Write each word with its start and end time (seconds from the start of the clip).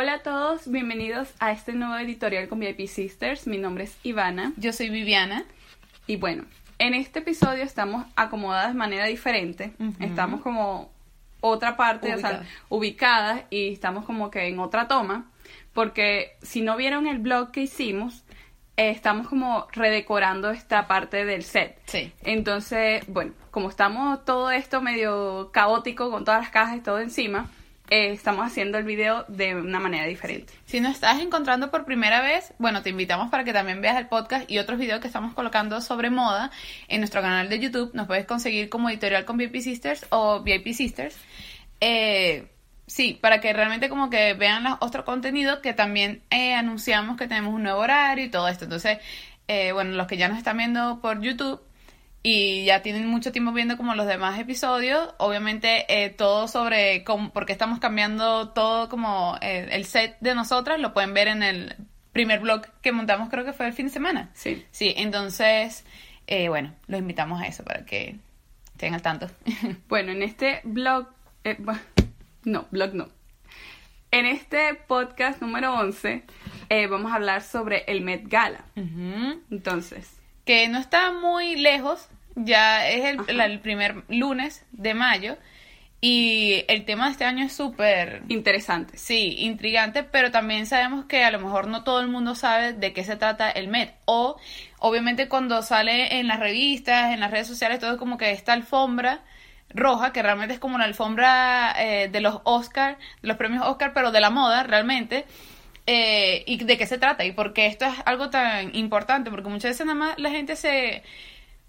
Hola 0.00 0.14
a 0.14 0.18
todos, 0.20 0.70
bienvenidos 0.70 1.34
a 1.40 1.50
este 1.50 1.72
nuevo 1.72 1.96
editorial 1.96 2.46
con 2.46 2.60
VIP 2.60 2.86
Sisters. 2.86 3.48
Mi 3.48 3.58
nombre 3.58 3.82
es 3.82 3.96
Ivana. 4.04 4.52
Yo 4.56 4.72
soy 4.72 4.90
Viviana. 4.90 5.44
Y 6.06 6.14
bueno, 6.14 6.44
en 6.78 6.94
este 6.94 7.18
episodio 7.18 7.64
estamos 7.64 8.06
acomodadas 8.14 8.68
de 8.68 8.78
manera 8.78 9.06
diferente. 9.06 9.72
Estamos 9.98 10.40
como 10.40 10.92
otra 11.40 11.76
parte, 11.76 12.14
o 12.14 12.18
sea, 12.20 12.44
ubicadas 12.68 13.42
y 13.50 13.72
estamos 13.72 14.04
como 14.04 14.30
que 14.30 14.46
en 14.46 14.60
otra 14.60 14.86
toma. 14.86 15.32
Porque 15.72 16.36
si 16.42 16.60
no 16.60 16.76
vieron 16.76 17.08
el 17.08 17.18
blog 17.18 17.50
que 17.50 17.62
hicimos, 17.62 18.22
eh, 18.76 18.90
estamos 18.90 19.26
como 19.26 19.66
redecorando 19.72 20.52
esta 20.52 20.86
parte 20.86 21.24
del 21.24 21.42
set. 21.42 21.76
Sí. 21.86 22.12
Entonces, 22.22 23.02
bueno, 23.08 23.32
como 23.50 23.68
estamos 23.68 24.24
todo 24.24 24.52
esto 24.52 24.80
medio 24.80 25.50
caótico 25.52 26.08
con 26.12 26.24
todas 26.24 26.42
las 26.42 26.50
cajas 26.50 26.76
y 26.76 26.82
todo 26.82 27.00
encima, 27.00 27.50
eh, 27.90 28.10
estamos 28.12 28.46
haciendo 28.46 28.76
el 28.76 28.84
video 28.84 29.24
de 29.28 29.54
una 29.54 29.80
manera 29.80 30.06
diferente. 30.06 30.52
Si 30.66 30.80
nos 30.80 30.92
estás 30.92 31.20
encontrando 31.20 31.70
por 31.70 31.84
primera 31.84 32.20
vez, 32.20 32.52
bueno, 32.58 32.82
te 32.82 32.90
invitamos 32.90 33.30
para 33.30 33.44
que 33.44 33.52
también 33.52 33.80
veas 33.80 33.96
el 33.96 34.08
podcast 34.08 34.50
y 34.50 34.58
otros 34.58 34.78
videos 34.78 35.00
que 35.00 35.06
estamos 35.06 35.34
colocando 35.34 35.80
sobre 35.80 36.10
moda 36.10 36.50
en 36.88 37.00
nuestro 37.00 37.22
canal 37.22 37.48
de 37.48 37.58
YouTube. 37.58 37.90
Nos 37.94 38.06
puedes 38.06 38.26
conseguir 38.26 38.68
como 38.68 38.90
editorial 38.90 39.24
con 39.24 39.38
VIP 39.38 39.56
Sisters 39.60 40.06
o 40.10 40.42
VIP 40.42 40.72
Sisters. 40.74 41.16
Eh, 41.80 42.48
sí, 42.86 43.18
para 43.20 43.40
que 43.40 43.52
realmente 43.52 43.88
como 43.88 44.10
que 44.10 44.34
vean 44.34 44.64
los 44.64 44.76
otro 44.80 45.04
contenido 45.04 45.62
que 45.62 45.72
también 45.72 46.22
eh, 46.30 46.54
anunciamos 46.54 47.16
que 47.16 47.26
tenemos 47.26 47.54
un 47.54 47.62
nuevo 47.62 47.80
horario 47.80 48.24
y 48.24 48.30
todo 48.30 48.48
esto. 48.48 48.64
Entonces, 48.64 48.98
bueno, 49.72 49.92
los 49.92 50.06
que 50.06 50.18
ya 50.18 50.28
nos 50.28 50.36
están 50.36 50.58
viendo 50.58 51.00
por 51.00 51.22
YouTube, 51.22 51.62
y 52.30 52.66
ya 52.66 52.82
tienen 52.82 53.06
mucho 53.06 53.32
tiempo 53.32 53.52
viendo 53.52 53.78
como 53.78 53.94
los 53.94 54.06
demás 54.06 54.38
episodios, 54.38 55.14
obviamente 55.16 55.86
eh, 55.88 56.10
todo 56.10 56.46
sobre 56.46 57.02
cómo, 57.02 57.32
por 57.32 57.46
qué 57.46 57.52
estamos 57.52 57.78
cambiando 57.78 58.50
todo 58.50 58.90
como 58.90 59.38
eh, 59.40 59.66
el 59.70 59.86
set 59.86 60.18
de 60.20 60.34
nosotras, 60.34 60.78
lo 60.78 60.92
pueden 60.92 61.14
ver 61.14 61.28
en 61.28 61.42
el 61.42 61.74
primer 62.12 62.40
blog 62.40 62.66
que 62.82 62.92
montamos 62.92 63.30
creo 63.30 63.46
que 63.46 63.54
fue 63.54 63.66
el 63.66 63.72
fin 63.72 63.86
de 63.86 63.92
semana. 63.92 64.28
Sí. 64.34 64.62
Sí, 64.70 64.92
entonces, 64.98 65.86
eh, 66.26 66.50
bueno, 66.50 66.74
los 66.86 67.00
invitamos 67.00 67.40
a 67.40 67.46
eso 67.46 67.64
para 67.64 67.86
que 67.86 68.16
estén 68.74 68.92
al 68.92 69.00
tanto. 69.00 69.30
bueno, 69.88 70.12
en 70.12 70.22
este 70.22 70.60
blog, 70.64 71.08
no, 72.44 72.66
blog 72.70 72.92
no. 72.92 73.08
En 74.10 74.26
este 74.26 74.74
podcast 74.74 75.40
número 75.40 75.72
11 75.76 76.24
vamos 76.90 77.10
a 77.10 77.14
hablar 77.14 77.40
sobre 77.40 77.84
el 77.86 78.02
Met 78.02 78.28
Gala. 78.28 78.66
Entonces, 78.74 80.18
que 80.44 80.68
no 80.68 80.78
está 80.78 81.10
muy 81.12 81.56
lejos, 81.56 82.08
ya 82.44 82.88
es 82.88 83.16
el, 83.28 83.60
primer 83.60 84.04
lunes 84.08 84.64
de 84.72 84.94
mayo. 84.94 85.36
Y 86.00 86.64
el 86.68 86.84
tema 86.84 87.06
de 87.06 87.12
este 87.12 87.24
año 87.24 87.44
es 87.44 87.52
súper 87.52 88.22
interesante. 88.28 88.96
Sí, 88.96 89.34
intrigante, 89.38 90.04
pero 90.04 90.30
también 90.30 90.66
sabemos 90.66 91.06
que 91.06 91.24
a 91.24 91.30
lo 91.32 91.40
mejor 91.40 91.66
no 91.66 91.82
todo 91.82 92.00
el 92.00 92.06
mundo 92.06 92.36
sabe 92.36 92.72
de 92.72 92.92
qué 92.92 93.02
se 93.02 93.16
trata 93.16 93.50
el 93.50 93.66
Met. 93.66 93.94
O, 94.04 94.36
obviamente, 94.78 95.28
cuando 95.28 95.60
sale 95.62 96.20
en 96.20 96.28
las 96.28 96.38
revistas, 96.38 97.12
en 97.12 97.18
las 97.18 97.32
redes 97.32 97.48
sociales, 97.48 97.80
todo 97.80 97.92
es 97.92 97.98
como 97.98 98.16
que 98.16 98.30
esta 98.30 98.52
alfombra 98.52 99.22
roja, 99.70 100.12
que 100.12 100.22
realmente 100.22 100.54
es 100.54 100.60
como 100.60 100.78
la 100.78 100.84
alfombra 100.84 101.74
eh, 101.78 102.08
de 102.08 102.20
los 102.20 102.40
Oscar, 102.44 102.98
de 103.20 103.28
los 103.28 103.36
premios 103.36 103.66
Oscar, 103.66 103.92
pero 103.92 104.12
de 104.12 104.20
la 104.20 104.30
moda, 104.30 104.62
realmente. 104.62 105.24
Eh, 105.90 106.44
y 106.46 106.62
de 106.62 106.76
qué 106.76 106.86
se 106.86 106.98
trata 106.98 107.24
y 107.24 107.32
por 107.32 107.54
qué 107.54 107.66
esto 107.66 107.86
es 107.86 107.94
algo 108.04 108.28
tan 108.28 108.76
importante, 108.76 109.30
porque 109.30 109.48
muchas 109.48 109.70
veces 109.70 109.86
nada 109.86 109.98
más 109.98 110.18
la 110.18 110.28
gente 110.30 110.54
se 110.54 111.02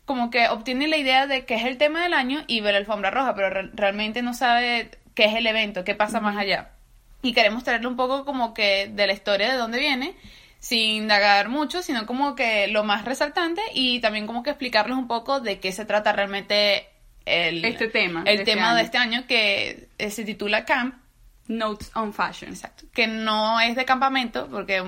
como 0.09 0.31
que 0.31 0.47
obtiene 0.47 0.87
la 0.87 0.97
idea 0.97 1.27
de 1.27 1.45
que 1.45 1.53
es 1.53 1.65
el 1.65 1.77
tema 1.77 2.01
del 2.01 2.15
año 2.15 2.43
y 2.47 2.61
ve 2.61 2.71
la 2.71 2.79
alfombra 2.79 3.11
roja, 3.11 3.35
pero 3.35 3.69
realmente 3.73 4.23
no 4.23 4.33
sabe 4.33 4.89
qué 5.13 5.25
es 5.25 5.35
el 5.35 5.45
evento, 5.45 5.83
qué 5.83 5.93
pasa 5.93 6.19
más 6.19 6.35
allá. 6.35 6.71
Y 7.21 7.33
queremos 7.33 7.63
traerle 7.63 7.85
un 7.85 7.95
poco 7.95 8.25
como 8.25 8.55
que 8.55 8.89
de 8.91 9.05
la 9.05 9.13
historia 9.13 9.51
de 9.51 9.57
dónde 9.59 9.77
viene, 9.77 10.15
sin 10.57 11.03
indagar 11.03 11.49
mucho, 11.49 11.83
sino 11.83 12.07
como 12.07 12.33
que 12.33 12.67
lo 12.69 12.83
más 12.83 13.05
resaltante 13.05 13.61
y 13.71 13.99
también 13.99 14.25
como 14.25 14.41
que 14.41 14.49
explicarles 14.49 14.97
un 14.97 15.07
poco 15.07 15.41
de 15.41 15.59
qué 15.59 15.71
se 15.71 15.85
trata 15.85 16.11
realmente 16.11 16.87
el, 17.25 17.63
este 17.63 17.87
tema. 17.87 18.23
El 18.25 18.39
este 18.39 18.53
tema 18.53 18.73
de 18.73 18.81
este 18.81 18.97
año 18.97 19.27
que 19.27 19.89
eh, 19.99 20.09
se 20.09 20.23
titula 20.23 20.65
Camp, 20.65 20.95
Notes 21.47 21.91
on 21.93 22.15
Fashion. 22.15 22.49
Exacto. 22.49 22.85
Que 22.95 23.05
no 23.05 23.61
es 23.61 23.75
de 23.75 23.85
campamento, 23.85 24.47
porque 24.49 24.83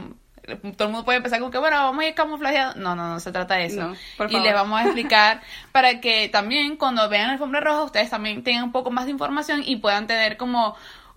todo 0.58 0.88
el 0.88 0.92
mundo 0.94 1.06
puede 1.06 1.22
pensar 1.22 1.40
como 1.40 1.52
que, 1.52 1.58
bueno, 1.58 1.78
vamos 1.78 2.04
a 2.04 2.08
ir 2.08 2.14
camuflajeados. 2.14 2.76
No, 2.76 2.96
no, 2.96 3.10
no 3.10 3.20
se 3.20 3.32
trata 3.32 3.56
de 3.56 3.66
eso. 3.66 3.94
y 4.30 4.40
les 4.40 4.54
vamos 4.54 4.80
a 4.80 4.84
explicar 4.86 5.42
para 5.72 6.02
que 6.02 6.30
también 6.30 6.78
cuando 6.78 7.08
vean 7.10 7.28
la 7.28 7.34
alfombra 7.34 7.60
roja, 7.60 7.84
ustedes 7.84 8.10
también 8.10 8.44
tengan 8.44 8.66
un 8.66 8.72
poco 8.72 8.92
más 8.92 9.06
de 9.06 9.12
información 9.12 9.64
y 9.66 9.78
puedan 9.78 10.08
tener 10.08 10.38
como 10.38 10.76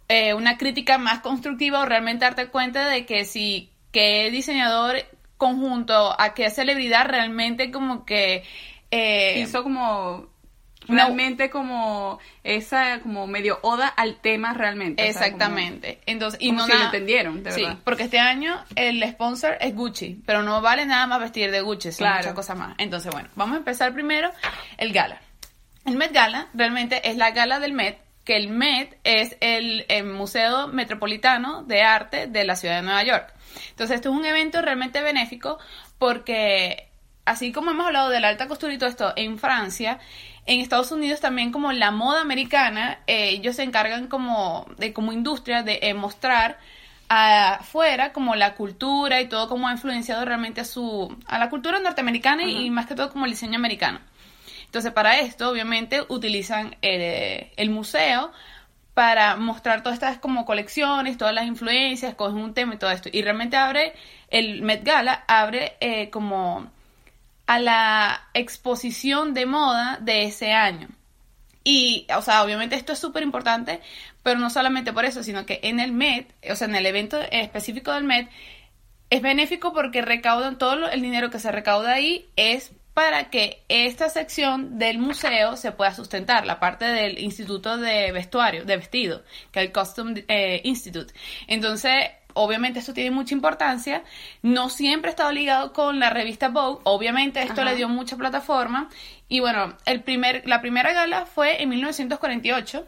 eh, 0.09 0.35
una 0.35 0.59
crítica 0.59 0.99
más 0.99 1.21
constructiva 1.21 1.81
o 1.81 1.87
realmente 1.87 2.25
darte 2.25 2.49
cuenta 2.49 2.89
de 2.89 3.07
que 3.07 3.25
si 3.25 3.71
qué 3.91 4.31
diseñador 4.31 4.97
conjunto 5.37 6.15
a 6.21 6.35
qué 6.35 6.51
celebridad 6.51 7.07
realmente 7.07 7.71
como 7.71 8.05
que 8.05 8.45
eh, 8.91 9.41
hizo 9.41 9.63
como 9.63 10.29
realmente 10.89 11.51
como 11.51 12.19
esa 12.43 13.01
como 13.01 13.27
medio 13.27 13.59
oda 13.63 13.89
al 13.89 14.17
tema 14.17 14.55
realmente 14.55 15.09
exactamente. 15.09 16.01
Entonces 16.07 16.41
y 16.41 16.53
no 16.53 16.67
si 16.67 16.73
lo 16.73 16.85
entendieron 16.85 17.43
de 17.43 17.53
sí 17.53 17.67
porque 17.85 18.05
este 18.05 18.19
año 18.19 18.63
el 18.77 19.03
sponsor 19.11 19.57
es 19.61 19.75
Gucci 19.75 20.23
pero 20.27 20.43
no 20.43 20.61
vale 20.61 20.87
nada 20.87 21.07
más 21.07 21.21
vestir 21.21 21.51
de 21.51 21.61
Gucci 21.61 21.93
son 21.93 22.07
claro. 22.07 22.17
muchas 22.19 22.35
cosas 22.35 22.59
más. 22.59 22.75
Entonces 22.79 23.13
bueno 23.13 23.29
vamos 23.35 23.55
a 23.55 23.59
empezar 23.59 23.93
primero 23.93 24.31
el 24.79 24.93
gala. 24.93 25.21
El 25.85 25.97
Met 25.97 26.13
Gala 26.13 26.49
realmente 26.55 27.09
es 27.09 27.17
la 27.17 27.31
gala 27.33 27.61
del 27.61 27.75
Met 27.75 27.99
que 28.25 28.37
el 28.37 28.49
Met 28.49 28.99
es 29.05 29.37
el, 29.41 29.85
el 29.89 30.05
Museo 30.05 30.69
Metropolitano 30.69 31.63
de 31.63 31.83
Arte 31.83 32.27
de 32.27 32.45
la 32.45 32.57
ciudad 32.57 32.77
de 32.77 32.83
Nueva 32.83 33.05
York. 33.05 33.35
Entonces 33.71 33.97
esto 33.97 34.11
es 34.11 34.17
un 34.17 34.25
evento 34.25 34.63
realmente 34.63 35.03
benéfico 35.03 35.59
porque 35.99 36.89
así 37.25 37.53
como 37.53 37.71
hemos 37.71 37.87
hablado 37.87 38.09
de 38.09 38.21
la 38.21 38.29
alta 38.29 38.49
costura 38.49 38.73
y 38.73 38.79
todo 38.79 38.89
esto 38.89 39.13
en 39.17 39.39
Francia 39.39 39.99
en 40.47 40.61
Estados 40.61 40.93
Unidos 40.93 41.21
también 41.21 41.53
como 41.53 41.73
la 41.73 41.91
moda 41.91 42.21
americana, 42.21 42.99
eh, 43.07 43.31
ellos 43.31 43.57
se 43.57 43.63
encargan 43.63 44.09
como 44.09 44.67
de 44.77 44.93
como 44.93 45.13
industria 45.13 45.63
de 45.63 45.79
eh, 45.83 45.95
mostrar 45.95 46.59
afuera 47.09 48.13
como 48.13 48.35
la 48.35 48.55
cultura 48.55 49.21
y 49.21 49.29
todo 49.29 49.49
como 49.49 49.69
ha 49.69 49.73
influenciado 49.73 50.25
realmente 50.25 50.63
a 50.63 50.65
su 50.65 51.15
a 51.27 51.39
la 51.39 51.51
cultura 51.51 51.79
norteamericana 51.79 52.45
y 52.45 52.71
más 52.71 52.87
que 52.87 52.95
todo 52.95 53.11
como 53.11 53.25
el 53.27 53.33
diseño 53.33 53.57
americano. 53.57 54.01
Entonces 54.67 54.93
para 54.93 55.21
esto 55.21 55.49
obviamente 55.51 56.03
utilizan 56.09 56.77
eh, 56.83 57.53
el 57.57 57.71
museo 57.71 58.33
para 58.95 59.37
mostrar 59.37 59.83
todas 59.83 59.95
estas 59.95 60.19
como 60.19 60.45
colecciones, 60.45 61.19
todas 61.19 61.35
las 61.35 61.47
influencias, 61.47 62.15
cogen 62.15 62.39
un 62.39 62.55
tema 62.55 62.75
y 62.75 62.79
todo 62.79 62.91
esto. 62.91 63.09
Y 63.13 63.23
realmente 63.23 63.57
abre, 63.57 63.93
el 64.29 64.63
Met 64.63 64.85
Gala 64.85 65.25
abre 65.27 65.77
como 66.11 66.71
a 67.47 67.59
la 67.59 68.29
exposición 68.35 69.35
de 69.35 69.47
moda 69.47 69.99
de 70.01 70.25
ese 70.25 70.53
año. 70.53 70.89
Y, 71.63 72.07
o 72.15 72.23
sea, 72.23 72.43
obviamente 72.43 72.77
esto 72.77 72.93
es 72.93 72.99
súper 72.99 73.23
importante, 73.23 73.81
pero 74.23 74.39
no 74.39 74.51
solamente 74.51 74.93
por 74.93 75.05
eso, 75.05 75.23
sino 75.23 75.47
que 75.47 75.61
en 75.63 75.81
el 75.81 75.93
Met, 75.93 76.33
o 76.51 76.57
sea, 76.57 76.69
en 76.69 76.77
el 76.77 76.87
evento 76.87 77.19
específico 77.31 77.93
del 77.93 78.05
Met, 78.05 78.29
es 79.11 79.23
benéfico 79.23 79.73
porque 79.73 80.03
recaudan 80.03 80.59
todo 80.59 80.89
el 80.89 81.03
dinero 81.03 81.31
que 81.31 81.39
se 81.39 81.53
recauda 81.53 81.93
ahí 81.93 82.27
es 82.37 82.73
para 82.95 83.29
que 83.29 83.63
esta 83.69 84.09
sección 84.09 84.79
del 84.79 84.99
museo 84.99 85.57
se 85.57 85.73
pueda 85.73 85.93
sustentar, 85.95 86.47
la 86.47 86.61
parte 86.61 86.85
del 86.85 87.19
Instituto 87.19 87.77
de 87.77 88.13
Vestuario, 88.13 88.65
de 88.65 88.77
Vestido, 88.77 89.25
que 89.51 89.61
es 89.61 89.67
el 89.67 89.73
Costume 89.73 90.25
eh, 90.29 90.61
Institute. 90.65 91.13
Entonces, 91.49 91.93
obviamente 92.35 92.81
esto 92.81 92.93
tiene 92.93 93.11
mucha 93.11 93.35
importancia, 93.35 94.03
no 94.43 94.69
siempre 94.69 95.09
ha 95.09 95.13
estado 95.13 95.33
ligado 95.33 95.73
con 95.73 95.99
la 95.99 96.11
revista 96.11 96.49
Vogue, 96.49 96.81
obviamente 96.85 97.43
esto 97.43 97.65
le 97.65 97.75
dio 97.75 97.89
mucha 97.89 98.17
plataforma 98.17 98.89
y 99.29 99.41
bueno, 99.41 99.77
el 99.87 100.03
primer, 100.03 100.47
la 100.47 100.61
primera 100.61 100.93
gala 100.93 101.27
fue 101.27 101.63
en 101.63 101.71
1948 101.71 102.87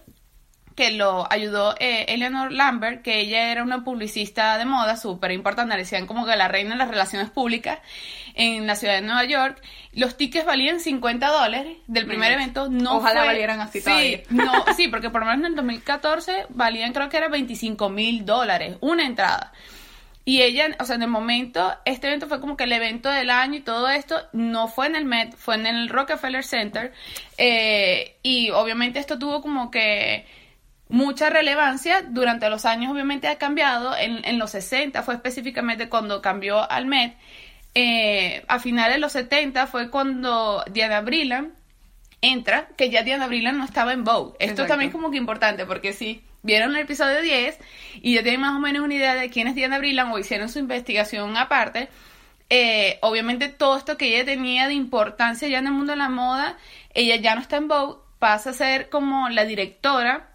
que 0.76 0.90
lo 0.90 1.26
ayudó 1.32 1.74
eh, 1.80 2.04
Eleanor 2.08 2.52
Lambert, 2.52 3.02
que 3.02 3.18
ella 3.20 3.50
era 3.50 3.62
una 3.62 3.82
publicista 3.82 4.58
de 4.58 4.66
moda 4.66 4.96
súper 4.96 5.32
importante, 5.32 5.74
le 5.74 5.82
decían 5.82 6.06
como 6.06 6.26
que 6.26 6.36
la 6.36 6.48
reina 6.48 6.70
de 6.70 6.76
las 6.76 6.88
relaciones 6.88 7.30
públicas 7.30 7.78
en 8.34 8.66
la 8.66 8.76
ciudad 8.76 8.94
de 8.94 9.00
Nueva 9.00 9.24
York. 9.24 9.60
Los 9.94 10.18
tickets 10.18 10.44
valían 10.44 10.78
50 10.78 11.26
dólares 11.28 11.78
del 11.86 12.06
primer 12.06 12.30
evento. 12.32 12.68
No 12.68 12.98
Ojalá 12.98 13.24
valieran 13.24 13.60
así 13.60 13.80
sí, 13.80 14.22
No, 14.28 14.52
sí, 14.76 14.88
porque 14.88 15.08
por 15.08 15.22
lo 15.22 15.26
menos 15.26 15.46
en 15.46 15.52
el 15.52 15.56
2014 15.56 16.46
valían 16.50 16.92
creo 16.92 17.08
que 17.08 17.16
era 17.16 17.28
25 17.28 17.88
mil 17.88 18.26
dólares, 18.26 18.76
una 18.80 19.06
entrada. 19.06 19.52
Y 20.26 20.42
ella, 20.42 20.76
o 20.80 20.84
sea, 20.84 20.96
en 20.96 21.04
el 21.04 21.08
momento, 21.08 21.72
este 21.84 22.08
evento 22.08 22.26
fue 22.26 22.40
como 22.40 22.56
que 22.56 22.64
el 22.64 22.72
evento 22.72 23.08
del 23.08 23.30
año 23.30 23.54
y 23.54 23.60
todo 23.60 23.88
esto, 23.88 24.20
no 24.32 24.66
fue 24.68 24.88
en 24.88 24.96
el 24.96 25.04
Met, 25.04 25.34
fue 25.36 25.54
en 25.54 25.66
el 25.66 25.88
Rockefeller 25.88 26.44
Center. 26.44 26.92
Eh, 27.38 28.16
y 28.24 28.50
obviamente 28.50 28.98
esto 28.98 29.18
tuvo 29.18 29.40
como 29.40 29.70
que 29.70 30.26
mucha 30.88 31.30
relevancia. 31.30 32.02
Durante 32.02 32.48
los 32.50 32.64
años 32.64 32.92
obviamente 32.92 33.28
ha 33.28 33.38
cambiado. 33.38 33.96
En, 33.96 34.24
en 34.24 34.38
los 34.38 34.50
60 34.52 35.02
fue 35.02 35.14
específicamente 35.14 35.88
cuando 35.88 36.22
cambió 36.22 36.70
al 36.70 36.86
Met. 36.86 37.16
Eh, 37.78 38.42
a 38.48 38.58
finales 38.58 38.94
de 38.94 39.00
los 39.00 39.12
70 39.12 39.66
fue 39.66 39.90
cuando 39.90 40.64
Diana 40.70 41.02
Brillan 41.02 41.52
entra, 42.22 42.68
que 42.76 42.88
ya 42.88 43.02
Diana 43.02 43.26
Brillan 43.26 43.58
no 43.58 43.64
estaba 43.64 43.92
en 43.92 44.02
Vogue. 44.02 44.34
Esto 44.38 44.64
también 44.64 44.88
es 44.88 44.94
como 44.94 45.10
que 45.10 45.18
importante, 45.18 45.66
porque 45.66 45.92
sí, 45.92 46.22
vieron 46.42 46.74
el 46.74 46.82
episodio 46.82 47.20
10 47.20 47.58
y 48.00 48.14
ya 48.14 48.22
tienen 48.22 48.40
más 48.40 48.56
o 48.56 48.60
menos 48.60 48.82
una 48.82 48.94
idea 48.94 49.14
de 49.14 49.28
quién 49.28 49.46
es 49.46 49.54
Diana 49.54 49.78
Brillan 49.78 50.10
o 50.10 50.18
hicieron 50.18 50.48
su 50.48 50.58
investigación 50.58 51.36
aparte, 51.36 51.90
eh, 52.48 52.98
obviamente 53.02 53.48
todo 53.50 53.76
esto 53.76 53.98
que 53.98 54.14
ella 54.14 54.24
tenía 54.24 54.68
de 54.68 54.74
importancia 54.74 55.46
ya 55.48 55.58
en 55.58 55.66
el 55.66 55.72
mundo 55.72 55.92
de 55.92 55.98
la 55.98 56.08
moda, 56.08 56.56
ella 56.94 57.16
ya 57.16 57.34
no 57.34 57.42
está 57.42 57.58
en 57.58 57.68
Vogue, 57.68 57.98
pasa 58.18 58.50
a 58.50 58.54
ser 58.54 58.88
como 58.88 59.28
la 59.28 59.44
directora 59.44 60.30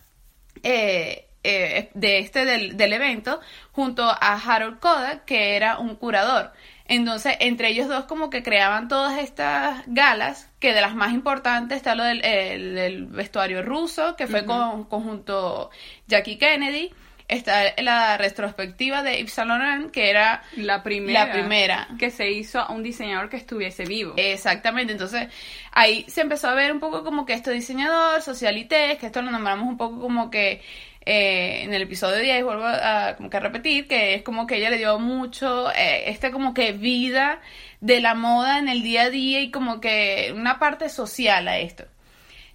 eh, 0.64 1.28
eh, 1.44 1.90
de 1.96 2.20
este 2.20 2.46
del, 2.46 2.78
del, 2.78 2.94
evento 2.94 3.40
junto 3.72 4.04
a 4.04 4.34
Harold 4.36 4.80
Koda, 4.80 5.26
que 5.26 5.56
era 5.56 5.80
un 5.80 5.96
curador. 5.96 6.52
Entonces, 6.86 7.38
entre 7.40 7.70
ellos 7.70 7.88
dos 7.88 8.04
como 8.04 8.30
que 8.30 8.44
creaban 8.44 8.88
todas 8.88 9.18
estas 9.18 9.84
galas, 9.88 10.50
que 10.60 10.74
de 10.74 10.82
las 10.82 10.94
más 10.94 11.14
importantes 11.14 11.78
está 11.78 11.96
lo 11.96 12.04
del 12.04 13.08
vestuario 13.08 13.64
ruso, 13.64 14.16
que 14.18 14.28
fue 14.28 14.46
con, 14.46 14.84
conjunto 14.84 15.72
Jackie 16.08 16.38
Kennedy, 16.38 16.94
está 17.32 17.74
la 17.82 18.18
retrospectiva 18.18 19.02
de 19.02 19.18
Yves 19.18 19.34
Saint 19.34 19.50
Laurent, 19.50 19.92
que 19.92 20.10
era 20.10 20.44
la 20.58 20.84
primera, 20.84 21.26
la 21.26 21.32
primera 21.32 21.88
que 21.98 22.12
se 22.12 22.30
hizo 22.30 22.60
a 22.60 22.72
un 22.72 22.84
diseñador 22.84 23.30
que 23.30 23.38
estuviese 23.38 23.86
vivo. 23.86 24.14
Exactamente, 24.18 24.92
entonces 24.92 25.30
ahí 25.72 26.06
se 26.08 26.22
empezó 26.22 26.50
a 26.50 26.54
ver 26.54 26.72
un 26.72 26.80
poco 26.80 27.04
como 27.04 27.26
que 27.26 27.34
este 27.34 27.52
diseñador, 27.52 28.22
socialité, 28.22 28.98
que 29.00 29.08
esto 29.08 29.22
lo 29.22 29.32
nombramos 29.32 29.68
un 29.68 29.78
poco 29.78 30.00
como 30.00 30.30
que 30.30 30.62
eh, 31.06 31.64
en 31.64 31.74
el 31.74 31.84
episodio 31.84 32.18
10, 32.18 32.44
vuelvo 32.44 32.66
a, 32.66 33.16
como 33.18 33.30
que 33.30 33.38
a 33.38 33.40
repetir, 33.40 33.88
que 33.88 34.14
es 34.16 34.24
como 34.24 34.46
que 34.46 34.58
ella 34.58 34.70
le 34.70 34.78
dio 34.78 35.00
mucho, 35.00 35.72
eh, 35.72 36.10
este 36.10 36.32
como 36.32 36.54
que 36.54 36.74
vida 36.74 37.40
de 37.80 38.02
la 38.02 38.14
moda 38.14 38.60
en 38.60 38.70
el 38.70 38.84
día 38.84 39.04
a 39.04 39.10
día 39.10 39.42
y 39.42 39.50
como 39.50 39.82
que 39.82 40.32
una 40.36 40.60
parte 40.60 40.90
social 40.90 41.48
a 41.48 41.58
esto. 41.60 41.86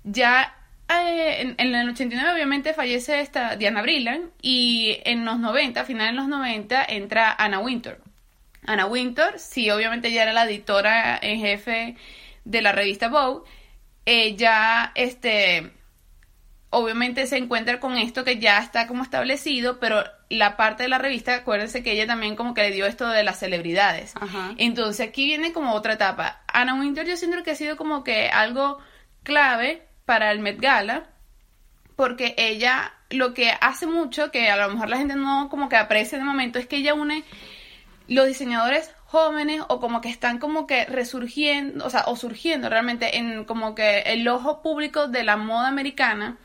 Ya 0.05 0.56
eh, 0.89 1.41
en, 1.41 1.55
en, 1.59 1.75
el 1.75 1.89
89 1.89 2.33
obviamente 2.33 2.73
fallece 2.73 3.21
esta 3.21 3.57
Diana 3.57 3.83
Brillan 3.83 4.31
y 4.41 4.99
en 5.05 5.25
los 5.25 5.39
90, 5.39 5.81
a 5.81 5.85
finales 5.85 6.13
de 6.13 6.17
los 6.17 6.29
90, 6.29 6.85
entra 6.89 7.35
Anna 7.37 7.59
Winter. 7.59 8.01
Anna 8.67 8.87
Winter, 8.87 9.39
sí, 9.39 9.71
obviamente 9.71 10.13
ya 10.13 10.23
era 10.23 10.33
la 10.33 10.45
editora 10.45 11.19
en 11.21 11.41
jefe 11.41 11.97
de 12.45 12.63
la 12.63 12.73
revista 12.73 13.09
Vogue. 13.09 13.49
Ella, 14.05 14.93
este, 14.95 15.73
obviamente 16.71 17.27
se 17.27 17.37
encuentra 17.37 17.81
con 17.81 17.97
esto 17.97 18.25
que 18.25 18.39
ya 18.39 18.59
está 18.59 18.87
como 18.87 19.03
establecido, 19.03 19.79
pero 19.79 20.05
la 20.29 20.57
parte 20.57 20.85
de 20.85 20.89
la 20.89 20.99
revista, 20.99 21.35
acuérdense 21.37 21.83
que 21.83 21.93
ella 21.93 22.07
también 22.07 22.37
como 22.37 22.55
que 22.55 22.63
le 22.63 22.73
dio 22.73 22.87
esto 22.87 23.09
de 23.09 23.25
las 23.25 23.39
celebridades. 23.39 24.15
Entonces 24.57 25.09
aquí 25.09 25.25
viene 25.25 25.53
como 25.53 25.73
otra 25.73 25.95
etapa. 25.95 26.43
Anna 26.47 26.75
Winter 26.75 27.07
yo 27.07 27.17
siento 27.17 27.43
que 27.43 27.53
ha 27.53 27.57
sido 27.57 27.77
como 27.77 28.03
que 28.05 28.29
algo 28.29 28.79
clave 29.23 29.87
para 30.07 30.31
el 30.31 30.39
Met 30.39 30.61
Gala, 30.61 31.05
porque 31.97 32.35
ella 32.39 32.95
lo 33.11 33.35
que 33.35 33.53
hace 33.61 33.87
mucho, 33.87 34.31
que 34.31 34.51
a 34.51 34.57
lo 34.57 34.73
mejor 34.73 34.89
la 34.89 34.99
gente 34.99 35.17
no 35.17 35.49
como 35.51 35.69
que 35.69 35.77
aprecia 35.77 36.19
de 36.19 36.25
momento, 36.25 36.59
es 36.59 36.67
que 36.67 36.77
ella 36.77 36.95
une 36.95 37.25
los 38.09 38.27
diseñadores 38.27 38.95
jóvenes 39.05 39.63
o 39.69 39.81
como 39.81 40.01
que 40.01 40.09
están 40.09 40.39
como 40.39 40.67
que 40.67 40.85
resurgiendo, 40.85 41.85
o 41.85 41.91
sea, 41.91 42.05
o 42.07 42.17
surgiendo 42.17 42.69
realmente 42.69 43.19
en 43.19 43.45
como 43.45 43.75
que 43.75 44.01
el 44.01 44.27
ojo 44.29 44.63
público 44.63 45.09
de 45.09 45.25
la 45.25 45.37
moda 45.37 45.69
americana, 45.69 46.39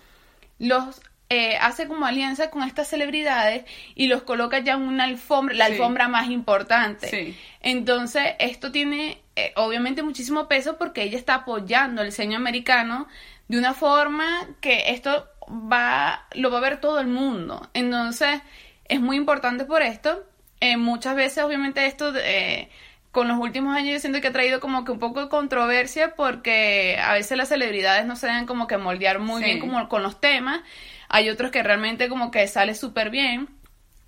los 0.60 1.02
eh, 1.34 1.56
hace 1.62 1.88
como 1.88 2.06
alianza 2.06 2.50
con 2.50 2.64
estas 2.64 2.90
celebridades 2.90 3.64
y 3.96 4.08
los 4.08 4.24
coloca 4.24 4.60
ya 4.60 4.74
en 4.74 4.82
una 4.82 5.06
alfombra, 5.06 5.56
la 5.56 5.66
alfombra 5.66 6.10
más 6.10 6.30
importante. 6.30 7.36
Entonces, 7.62 8.34
esto 8.38 8.72
tiene 8.72 9.22
eh, 9.38 9.54
obviamente 9.56 10.04
muchísimo 10.04 10.50
peso 10.50 10.78
porque 10.78 11.04
ella 11.04 11.18
está 11.18 11.36
apoyando 11.36 12.02
el 12.02 12.10
diseño 12.10 12.36
americano 12.36 13.08
de 13.52 13.58
una 13.58 13.74
forma 13.74 14.48
que 14.62 14.92
esto 14.92 15.28
va, 15.50 16.26
lo 16.36 16.50
va 16.50 16.60
a 16.60 16.62
ver 16.62 16.80
todo 16.80 17.02
el 17.02 17.08
mundo. 17.08 17.70
Entonces, 17.74 18.40
es 18.86 19.02
muy 19.02 19.18
importante 19.18 19.66
por 19.66 19.82
esto. 19.82 20.24
Eh, 20.62 20.78
muchas 20.78 21.18
veces, 21.18 21.44
obviamente, 21.44 21.86
esto 21.86 22.14
eh, 22.16 22.70
con 23.12 23.28
los 23.28 23.38
últimos 23.38 23.76
años 23.76 23.92
yo 23.92 24.00
siento 24.00 24.22
que 24.22 24.30
ha 24.30 24.32
traído 24.32 24.62
como 24.62 24.86
que 24.86 24.94
un 24.94 25.00
poco 25.00 25.20
de 25.20 25.28
controversia 25.28 26.16
porque 26.16 26.98
a 27.04 27.12
veces 27.12 27.38
las 27.38 27.50
celebridades 27.50 28.06
no 28.06 28.16
se 28.16 28.28
deben 28.28 28.46
como 28.46 28.68
que 28.68 28.78
moldear 28.78 29.20
muy 29.20 29.44
bien 29.44 29.60
como 29.60 29.90
con 29.90 30.02
los 30.02 30.22
temas. 30.22 30.62
Hay 31.10 31.30
otros 31.30 31.52
que 31.52 31.62
realmente 31.62 32.08
como 32.08 32.32
que 32.32 32.48
sale 32.48 32.74
súper 32.74 33.10
bien. 33.10 33.50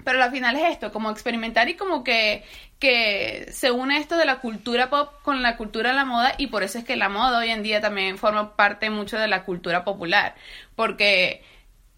Pero 0.03 0.23
al 0.23 0.31
final 0.31 0.55
es 0.55 0.71
esto, 0.71 0.91
como 0.91 1.09
experimentar 1.09 1.69
y 1.69 1.75
como 1.75 2.03
que, 2.03 2.43
que 2.79 3.47
se 3.51 3.71
une 3.71 3.97
esto 3.97 4.17
de 4.17 4.25
la 4.25 4.39
cultura 4.39 4.89
pop 4.89 5.13
con 5.21 5.41
la 5.41 5.57
cultura 5.57 5.91
de 5.91 5.95
la 5.95 6.05
moda 6.05 6.33
y 6.37 6.47
por 6.47 6.63
eso 6.63 6.77
es 6.77 6.83
que 6.83 6.95
la 6.95 7.09
moda 7.09 7.39
hoy 7.39 7.49
en 7.49 7.63
día 7.63 7.81
también 7.81 8.17
forma 8.17 8.55
parte 8.55 8.89
mucho 8.89 9.17
de 9.17 9.27
la 9.27 9.43
cultura 9.43 9.83
popular, 9.83 10.35
porque 10.75 11.43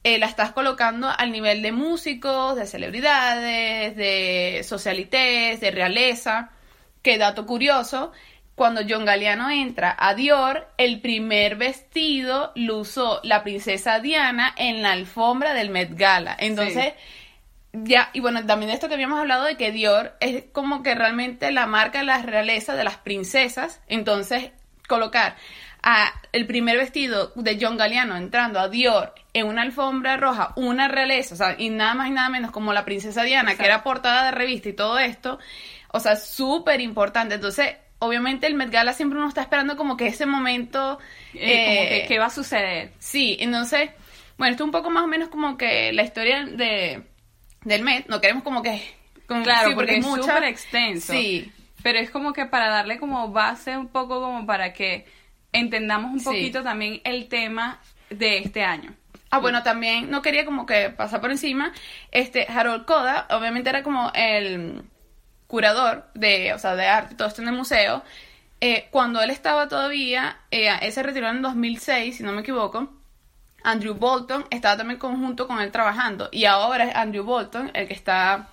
eh, 0.03 0.19
la 0.19 0.27
estás 0.27 0.51
colocando 0.51 1.09
al 1.09 1.31
nivel 1.31 1.61
de 1.63 1.71
músicos, 1.71 2.55
de 2.55 2.67
celebridades, 2.67 3.95
de 3.95 4.61
socialités, 4.63 5.59
de 5.59 5.71
realeza, 5.71 6.51
que 7.01 7.17
dato 7.17 7.45
curioso, 7.45 8.11
cuando 8.55 8.81
John 8.87 9.03
Galliano 9.03 9.49
entra 9.49 9.95
a 9.99 10.15
Dior, 10.15 10.67
el 10.77 11.01
primer 11.01 11.57
vestido 11.57 12.51
lo 12.55 12.77
usó 12.77 13.19
la 13.23 13.43
princesa 13.43 13.99
Diana 13.99 14.53
en 14.57 14.81
la 14.81 14.93
alfombra 14.93 15.53
del 15.53 15.69
Met 15.69 15.95
Gala. 15.95 16.35
Entonces, 16.39 16.93
ya, 17.83 18.09
y 18.13 18.19
bueno, 18.19 18.45
también 18.45 18.69
de 18.69 18.75
esto 18.75 18.87
que 18.87 18.93
habíamos 18.93 19.19
hablado 19.19 19.45
de 19.45 19.57
que 19.57 19.71
Dior 19.71 20.15
es 20.19 20.45
como 20.51 20.83
que 20.83 20.95
realmente 20.95 21.51
la 21.51 21.65
marca 21.65 21.99
de 21.99 22.05
la 22.05 22.21
realeza 22.21 22.75
de 22.75 22.83
las 22.83 22.97
princesas. 22.97 23.81
Entonces, 23.87 24.51
colocar 24.87 25.35
a 25.81 26.11
el 26.31 26.47
primer 26.47 26.77
vestido 26.77 27.31
de 27.35 27.57
John 27.61 27.77
Galliano 27.77 28.17
entrando 28.17 28.59
a 28.59 28.69
Dior 28.69 29.13
en 29.33 29.47
una 29.47 29.61
alfombra 29.61 30.17
roja, 30.17 30.53
una 30.55 30.87
realeza, 30.87 31.35
o 31.35 31.37
sea, 31.37 31.55
y 31.57 31.69
nada 31.69 31.93
más 31.93 32.07
y 32.07 32.11
nada 32.11 32.29
menos 32.29 32.51
como 32.51 32.73
la 32.73 32.85
princesa 32.85 33.23
Diana, 33.23 33.55
que 33.55 33.65
era 33.65 33.83
portada 33.83 34.25
de 34.25 34.31
revista 34.31 34.69
y 34.69 34.73
todo 34.73 34.97
esto, 34.97 35.37
o 35.91 35.99
sea, 35.99 36.15
súper 36.15 36.81
importante. 36.81 37.35
Entonces, 37.35 37.75
obviamente 37.99 38.47
el 38.47 38.55
Met 38.55 38.71
Gala 38.71 38.93
siempre 38.93 39.19
uno 39.19 39.27
está 39.27 39.41
esperando 39.41 39.77
como 39.77 39.95
que 39.95 40.07
ese 40.07 40.25
momento... 40.25 40.99
Eh, 41.33 42.03
eh, 42.03 42.05
¿Qué 42.07 42.17
va 42.17 42.25
a 42.25 42.31
suceder? 42.31 42.91
Sí, 42.97 43.37
entonces, 43.39 43.91
bueno, 44.37 44.51
esto 44.51 44.63
es 44.63 44.65
un 44.65 44.71
poco 44.71 44.89
más 44.89 45.03
o 45.03 45.07
menos 45.07 45.29
como 45.29 45.57
que 45.57 45.93
la 45.93 46.03
historia 46.03 46.45
de 46.45 47.03
del 47.65 47.83
Met, 47.83 48.07
no 48.07 48.21
queremos 48.21 48.43
como 48.43 48.61
que... 48.61 48.81
claro, 49.27 49.75
porque, 49.75 49.97
es 49.97 50.05
súper 50.05 50.43
extenso. 50.45 51.11
Sí. 51.11 51.51
Pero 51.83 51.99
es 51.99 52.09
como 52.09 52.31
que 52.31 52.45
para 52.45 52.69
darle 52.69 52.97
como 52.97 53.29
base 53.29 53.77
un 53.77 53.89
poco 53.89 54.21
como 54.21 54.45
para 54.45 54.73
que 54.73 55.05
entendamos 55.51 56.11
un 56.13 56.23
poquito 56.23 56.63
también 56.63 57.01
el 57.03 57.27
tema 57.27 57.81
de 58.09 58.39
este 58.39 58.63
año. 58.63 58.93
Ah, 59.29 59.39
bueno, 59.39 59.63
también 59.63 60.09
no 60.09 60.21
quería 60.21 60.45
como 60.45 60.65
que 60.65 60.89
pasar 60.91 61.19
por 61.19 61.31
encima. 61.31 61.73
Este, 62.11 62.47
Harold 62.49 62.85
Koda, 62.85 63.27
obviamente 63.31 63.69
era 63.69 63.83
como 63.83 64.11
el 64.13 64.83
curador 65.47 66.05
de, 66.13 66.53
o 66.53 66.59
sea, 66.59 66.75
de 66.75 66.85
arte, 66.85 67.15
todo 67.15 67.27
esto 67.27 67.41
en 67.41 67.49
el 67.49 67.55
museo. 67.55 68.03
Eh, 68.61 68.87
cuando 68.91 69.21
él 69.21 69.29
estaba 69.29 69.67
todavía, 69.67 70.39
eh, 70.51 70.69
él 70.81 70.91
se 70.91 71.03
retiró 71.03 71.29
en 71.29 71.41
2006, 71.41 72.17
si 72.17 72.23
no 72.23 72.31
me 72.31 72.41
equivoco, 72.41 72.89
Andrew 73.65 73.95
Bolton 73.95 74.45
estaba 74.49 74.77
también 74.77 74.99
conjunto 74.99 75.47
con 75.47 75.59
él 75.59 75.71
trabajando. 75.71 76.29
Y 76.31 76.45
ahora 76.45 76.85
es 76.85 76.95
Andrew 76.95 77.23
Bolton 77.23 77.71
el 77.73 77.87
que 77.87 77.93
está 77.93 78.49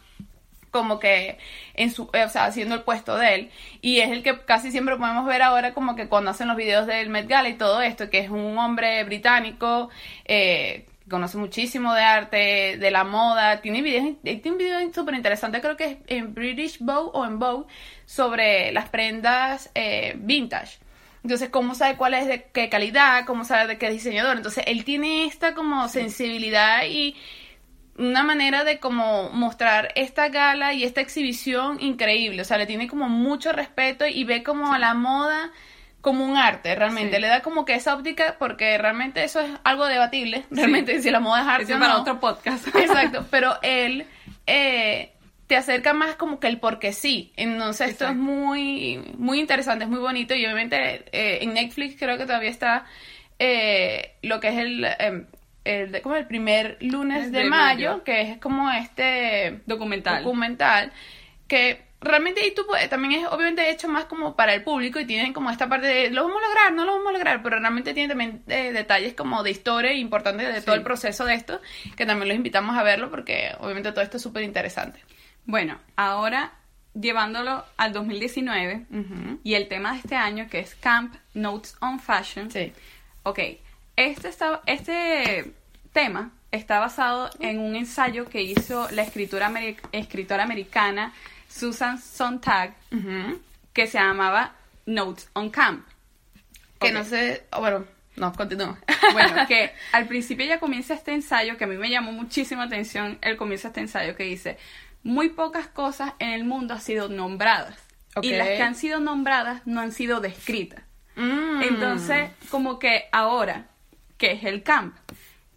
como 0.71 0.99
que 0.99 1.39
en 1.75 1.91
su, 1.91 2.05
o 2.05 2.29
sea, 2.29 2.47
haciendo 2.47 2.75
el 2.75 2.83
puesto 2.83 3.17
de 3.17 3.35
él. 3.35 3.51
Y 3.83 4.01
es 4.01 4.11
el 4.11 4.23
que 4.23 4.41
casi 4.41 4.71
siempre 4.71 4.97
podemos 4.97 5.27
ver 5.27 5.43
ahora 5.43 5.75
como 5.75 5.95
que 5.95 6.09
cuando 6.09 6.31
hacen 6.31 6.49
los 6.49 6.57
videos 6.57 6.87
del 6.87 7.11
Met 7.11 7.29
Gala 7.29 7.49
y 7.51 7.55
todo 7.55 7.83
esto, 7.83 8.11
que 8.11 8.21
es 8.21 8.31
un 8.31 8.59
hombre 8.59 9.05
británico 9.05 9.91
eh, 10.25 10.87
conoce 11.09 11.37
muchísimo 11.37 11.93
de 11.93 12.03
arte, 12.03 12.77
de 12.79 12.91
la 12.91 13.05
moda, 13.05 13.61
tiene 13.61 13.83
videos, 13.83 14.17
tiene 14.23 14.51
un 14.51 14.59
video 14.59 14.93
súper 14.95 15.15
interesante, 15.15 15.61
creo 15.61 15.77
que 15.77 15.85
es 15.85 15.97
en 16.07 16.33
British 16.35 16.79
Vogue 16.81 17.11
o 17.13 17.27
en 17.27 17.39
Vogue, 17.39 17.67
sobre 18.07 18.73
las 18.73 18.89
prendas 18.89 19.71
eh, 19.75 20.15
vintage. 20.17 20.79
Entonces, 21.23 21.51
¿cómo 21.51 21.75
sabe 21.75 21.97
cuál 21.97 22.15
es 22.15 22.27
de 22.27 22.45
qué 22.53 22.69
calidad? 22.69 23.25
¿Cómo 23.27 23.45
sabe 23.45 23.69
de 23.69 23.79
qué 23.79 23.91
diseñador? 23.91 24.37
Entonces, 24.37 24.65
él 24.67 24.85
tiene 24.85 25.27
esta 25.27 25.55
como 25.55 25.89
sensibilidad 25.89 26.85
y 26.85 27.17
una 27.97 28.23
manera 28.25 28.65
de 28.65 28.79
como 28.79 29.31
mostrar 29.31 29.93
esta 29.95 30.29
gala 30.29 30.73
y 30.73 30.85
esta 30.85 31.01
exhibición 31.01 31.81
increíble. 31.81 32.43
O 32.43 32.45
sea, 32.45 32.59
le 32.59 32.67
tiene 32.67 32.89
como 32.89 33.09
mucho 33.09 33.53
respeto 33.53 34.07
y 34.07 34.25
ve 34.25 34.43
como 34.43 34.73
a 34.73 34.79
la 34.79 34.95
moda 34.95 35.53
como 36.01 36.25
un 36.25 36.37
arte, 36.37 36.75
realmente. 36.75 37.21
Le 37.21 37.29
da 37.29 37.43
como 37.43 37.65
que 37.65 37.75
esa 37.75 37.95
óptica, 37.95 38.37
porque 38.39 38.77
realmente 38.77 39.23
eso 39.23 39.41
es 39.41 39.51
algo 39.63 39.87
debatible. 39.87 40.45
Realmente, 40.51 41.01
si 41.01 41.11
la 41.11 41.21
moda 41.21 41.43
es 41.43 41.47
arte. 41.47 41.73
Eso 41.73 41.79
para 41.79 41.99
otro 41.99 42.19
podcast. 42.19 42.67
Exacto. 42.75 43.25
Pero 43.31 43.55
él 43.63 44.07
eh, 44.47 45.13
te 45.47 45.57
acerca 45.57 45.93
más 45.93 46.15
como 46.15 46.41
que 46.41 46.47
el 46.47 46.59
porque 46.59 46.93
sí. 46.93 47.33
Entonces 47.37 47.91
esto 47.91 48.07
es 48.07 48.17
muy, 48.17 49.03
muy 49.19 49.41
interesante, 49.41 49.85
es 49.85 49.91
muy 49.91 50.01
bonito 50.01 50.35
y 50.35 50.45
obviamente 50.45 51.05
eh, 51.13 51.39
en 51.43 51.55
Netflix 51.55 51.97
creo 51.99 52.19
que 52.19 52.25
todavía 52.25 52.51
está 52.51 52.85
eh, 53.39 54.15
lo 54.23 54.41
que 54.41 54.49
es 54.49 54.59
el, 54.59 54.87
em, 54.99 55.27
el, 55.65 56.01
como 56.03 56.17
el 56.17 56.27
primer 56.27 56.79
lunes 56.81 57.33
de, 57.33 57.45
mayo, 57.45 58.05
que 58.05 58.23
es 58.23 58.39
como 58.39 58.71
este 58.71 59.61
documental. 59.67 60.23
documental 60.23 60.93
que 61.49 61.92
realmente 62.03 62.41
ahí 62.41 62.53
tú 62.55 62.65
también 62.91 63.23
es 63.23 63.29
obviamente 63.29 63.71
hecho 63.71 63.89
más 63.89 64.05
como 64.07 64.35
para 64.35 64.55
el 64.55 64.63
público 64.63 64.99
y 64.99 65.07
tienen 65.07 65.33
como 65.33 65.51
esta 65.51 65.69
parte 65.69 65.87
de 65.87 66.11
lo 66.11 66.25
vamos 66.25 66.43
a 66.43 66.49
lograr, 66.49 66.73
no 66.73 66.85
lo 66.85 66.93
vamos 66.93 67.09
a 67.09 67.13
lograr, 67.13 67.43
pero 67.43 67.59
realmente 67.59 67.95
tiene 67.95 68.09
también 68.09 68.43
eh, 68.49 68.73
detalles 68.73 69.15
como 69.15 69.43
de 69.43 69.51
historia 69.51 69.93
importantes 69.93 70.53
de 70.53 70.63
todo 70.63 70.75
el 70.75 70.83
proceso 70.83 71.25
de 71.25 71.35
esto, 71.35 71.61
que 71.97 72.07
también 72.07 72.29
los 72.29 72.37
invitamos 72.37 72.77
a 72.77 72.83
verlo 72.83 73.11
porque 73.11 73.55
obviamente 73.61 73.93
todo 73.93 74.03
esto 74.03 74.17
es 74.17 74.23
súper 74.23 74.43
interesante. 74.43 75.01
Bueno, 75.45 75.79
ahora 75.97 76.53
llevándolo 76.95 77.65
al 77.77 77.93
2019 77.93 78.87
y 79.43 79.55
el 79.55 79.69
tema 79.69 79.93
de 79.93 79.99
este 79.99 80.17
año 80.17 80.49
que 80.51 80.61
es 80.61 80.75
Camp 80.75 81.15
Notes 81.35 81.77
on 81.81 81.99
Fashion. 81.99 82.51
Sí. 82.51 82.73
Ok, 83.23 83.39
este, 83.97 84.29
está, 84.29 84.61
este 84.67 85.53
tema 85.93 86.33
está 86.51 86.81
basado 86.81 87.31
en 87.41 87.59
un 87.59 87.77
ensayo 87.77 88.27
que 88.29 88.43
hizo 88.43 88.89
la 88.91 89.03
escritora, 89.03 89.51
escritora 89.93 90.45
americana 90.45 91.13
Susan 91.53 92.01
Sontag, 92.01 92.75
que 93.73 93.87
se 93.87 93.99
llamaba 93.99 94.55
Notes 94.87 95.29
on 95.35 95.51
Camp. 95.51 95.87
Que 96.81 96.93
no 96.93 97.05
sé, 97.05 97.45
oh, 97.53 97.61
bueno, 97.61 97.85
no, 98.17 98.33
continúa. 98.33 98.79
Bueno, 99.13 99.47
que 99.47 99.73
al 99.93 100.07
principio 100.07 100.47
ya 100.47 100.59
comienza 100.59 100.95
este 100.95 101.13
ensayo, 101.13 101.57
que 101.57 101.65
a 101.65 101.67
mí 101.67 101.77
me 101.77 101.91
llamó 101.91 102.13
muchísima 102.13 102.65
atención 102.65 103.19
el 103.21 103.37
comienzo 103.37 103.69
de 103.69 103.71
este 103.71 103.81
ensayo, 103.81 104.17
que 104.17 104.25
dice, 104.25 104.59
muy 105.03 105.29
pocas 105.29 105.69
cosas 105.69 106.13
en 106.19 106.31
el 106.31 106.45
mundo 106.45 106.75
han 106.75 106.81
sido 106.81 107.09
nombradas. 107.09 107.77
Y 108.21 108.33
las 108.33 108.49
que 108.49 108.63
han 108.63 108.75
sido 108.75 109.01
nombradas 109.01 109.67
no 109.67 109.81
han 109.81 109.93
sido 109.93 110.21
descritas. 110.21 110.83
Mm. 111.17 111.63
Entonces, 111.63 112.31
como 112.51 112.79
que 112.79 113.05
ahora, 113.13 113.67
¿qué 114.19 114.33
es 114.33 114.45
el 114.45 114.63
camp? 114.63 114.95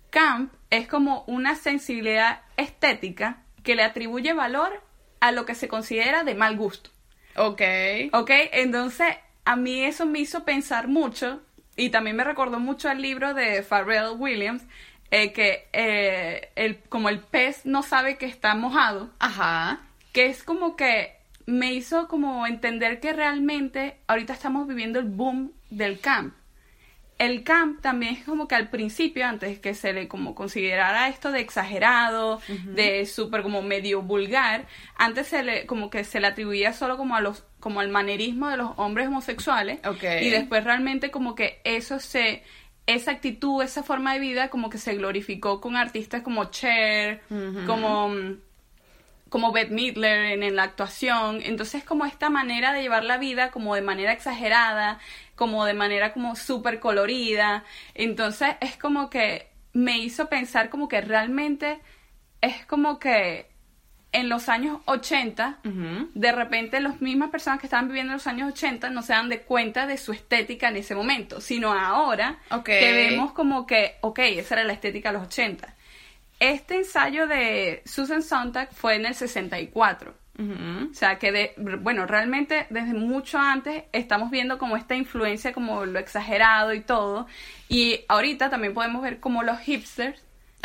Camp 0.10 0.54
es 0.70 0.88
como 0.88 1.24
una 1.28 1.56
sensibilidad 1.56 2.42
estética 2.56 3.40
que 3.64 3.76
le 3.76 3.84
atribuye 3.84 4.34
valor 4.34 4.85
a 5.20 5.32
lo 5.32 5.46
que 5.46 5.56
se 5.56 5.68
considera 5.68 6.24
de 6.24 6.36
mal 6.36 6.58
gusto. 6.58 6.90
Ok. 7.36 7.62
Ok, 8.14 8.32
entonces 8.54 9.16
a 9.44 9.56
mí 9.56 9.84
eso 9.84 10.06
me 10.06 10.20
hizo 10.20 10.44
pensar 10.44 10.88
mucho 10.88 11.42
y 11.76 11.90
también 11.90 12.16
me 12.16 12.24
recordó 12.24 12.60
mucho 12.60 12.90
al 12.90 13.02
libro 13.02 13.34
de 13.34 13.62
Pharrell 13.62 14.16
Williams, 14.18 14.64
eh, 15.12 15.34
que 15.34 15.68
eh, 15.74 16.50
el, 16.56 16.80
como 16.90 17.10
el 17.10 17.20
pez 17.20 17.66
no 17.66 17.84
sabe 17.84 18.18
que 18.18 18.26
está 18.26 18.56
mojado. 18.56 19.10
Ajá. 19.20 19.82
Que 20.14 20.28
es 20.28 20.44
como 20.44 20.76
que 20.76 21.16
me 21.46 21.74
hizo 21.74 22.08
como 22.08 22.48
entender 22.48 23.00
que 23.00 23.14
realmente 23.14 23.98
ahorita 24.08 24.34
estamos 24.34 24.68
viviendo 24.68 25.00
el 25.00 25.06
boom 25.06 25.52
del 25.70 26.00
camp 26.00 26.34
el 27.18 27.44
camp 27.44 27.82
también 27.82 28.16
es 28.16 28.24
como 28.26 28.48
que 28.48 28.56
al 28.56 28.70
principio, 28.70 29.26
antes 29.26 29.60
que 29.60 29.74
se 29.74 29.94
le 29.94 30.08
como 30.08 30.36
considerara 30.36 31.08
esto 31.08 31.32
de 31.32 31.40
exagerado, 31.40 32.42
de 32.66 33.06
súper 33.06 33.42
como 33.42 33.62
medio 33.62 34.02
vulgar, 34.02 34.68
antes 34.98 35.28
se 35.28 35.44
le 35.44 35.66
como 35.66 35.90
que 35.90 36.04
se 36.04 36.20
le 36.20 36.28
atribuía 36.28 36.74
solo 36.74 36.98
como 36.98 37.16
a 37.16 37.22
los 37.22 37.44
como 37.60 37.80
al 37.80 37.90
manerismo 37.90 38.50
de 38.50 38.58
los 38.58 38.72
hombres 38.76 39.08
homosexuales. 39.08 39.80
Y 40.22 40.30
después 40.30 40.64
realmente 40.64 41.10
como 41.10 41.36
que 41.36 41.62
eso 41.64 42.00
se 42.00 42.44
esa 42.86 43.12
actitud, 43.12 43.64
esa 43.64 43.82
forma 43.82 44.14
de 44.14 44.20
vida 44.20 44.50
como 44.50 44.70
que 44.70 44.78
se 44.78 44.96
glorificó 44.96 45.60
con 45.60 45.76
artistas 45.76 46.22
como 46.22 46.46
Cher, 46.52 47.22
como 47.66 48.14
como 49.30 49.52
Bette 49.52 49.72
Midler 49.72 50.34
en, 50.34 50.44
en, 50.44 50.56
la 50.56 50.64
actuación. 50.64 51.42
Entonces, 51.44 51.84
como 51.84 52.06
esta 52.06 52.30
manera 52.30 52.74
de 52.74 52.82
llevar 52.82 53.04
la 53.04 53.18
vida 53.18 53.52
como 53.52 53.76
de 53.76 53.82
manera 53.82 54.12
exagerada, 54.12 55.00
como 55.36 55.66
de 55.66 55.74
manera 55.74 56.14
como 56.14 56.36
súper 56.36 56.80
colorida. 56.80 57.64
Entonces, 57.94 58.56
es 58.62 58.78
como 58.78 59.10
que 59.10 59.50
me 59.74 59.98
hizo 59.98 60.30
pensar 60.30 60.70
como 60.70 60.88
que 60.88 61.02
realmente 61.02 61.82
es 62.42 62.66
como 62.66 63.00
que 63.00 63.50
en 64.14 64.30
los 64.30 64.48
años 64.48 64.80
80, 64.86 65.60
de 66.14 66.32
repente 66.32 66.80
las 66.80 67.02
mismas 67.02 67.32
personas 67.32 67.60
que 67.60 67.68
estaban 67.68 67.88
viviendo 67.88 68.14
en 68.14 68.18
los 68.18 68.28
años 68.28 68.54
80 68.54 68.90
no 68.90 69.02
se 69.02 69.12
dan 69.12 69.28
de 69.28 69.42
cuenta 69.42 69.86
de 69.88 69.98
su 69.98 70.14
estética 70.14 70.70
en 70.70 70.78
ese 70.78 70.96
momento, 70.96 71.42
sino 71.42 71.74
ahora 71.74 72.40
que 72.64 72.94
vemos 72.94 73.34
como 73.34 73.66
que, 73.66 73.98
ok, 74.00 74.20
esa 74.20 74.56
era 74.56 74.64
la 74.64 74.72
estética 74.72 75.12
de 75.12 75.18
los 75.18 75.28
80. 75.28 75.75
Este 76.40 76.78
ensayo 76.78 77.28
de 77.28 77.82
Susan 77.86 78.22
Sontag 78.22 78.74
fue 78.74 78.96
en 78.96 79.06
el 79.06 79.16
64. 79.16 80.14
O 80.38 80.94
sea, 80.94 81.18
que 81.18 81.32
de, 81.32 81.54
bueno, 81.80 82.06
realmente 82.06 82.68
desde 82.70 82.94
mucho 82.94 83.40
antes 83.40 83.86
estamos 83.94 84.32
viendo 84.32 84.58
como 84.58 84.76
esta 84.76 84.94
influencia, 84.94 85.54
como 85.54 85.86
lo 85.86 85.98
exagerado 85.98 86.74
y 86.74 86.82
todo. 86.82 87.26
Y 87.70 88.02
ahorita 88.10 88.50
también 88.50 88.74
podemos 88.74 89.02
ver 89.02 89.22
como 89.22 89.44
los 89.44 89.60
hipsters 89.60 90.22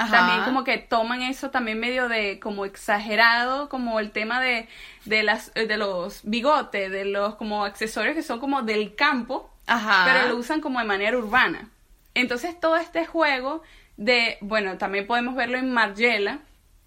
también 0.09 0.45
como 0.45 0.65
que 0.65 0.79
toman 0.79 1.23
eso 1.23 1.51
también 1.51 1.79
medio 1.79 2.09
de 2.09 2.41
como 2.41 2.65
exagerado, 2.65 3.69
como 3.69 4.01
el 4.01 4.13
tema 4.13 4.41
de, 4.41 4.69
de, 5.05 5.23
las, 5.23 5.53
de 5.53 5.77
los 5.77 6.21
bigotes, 6.25 6.91
de 6.91 7.05
los 7.05 7.35
como 7.35 7.65
accesorios 7.65 8.15
que 8.15 8.23
son 8.23 8.41
como 8.41 8.63
del 8.63 8.95
campo, 8.95 9.51
pero 9.67 10.29
lo 10.29 10.37
usan 10.37 10.61
como 10.61 10.79
de 10.79 10.87
manera 10.87 11.19
urbana. 11.19 11.69
Entonces 12.15 12.59
todo 12.59 12.77
este 12.77 13.07
juego 13.07 13.63
de, 14.01 14.39
bueno, 14.41 14.79
también 14.79 15.07
podemos 15.07 15.35
verlo 15.35 15.59
en 15.59 15.75
Margiela, 15.75 16.39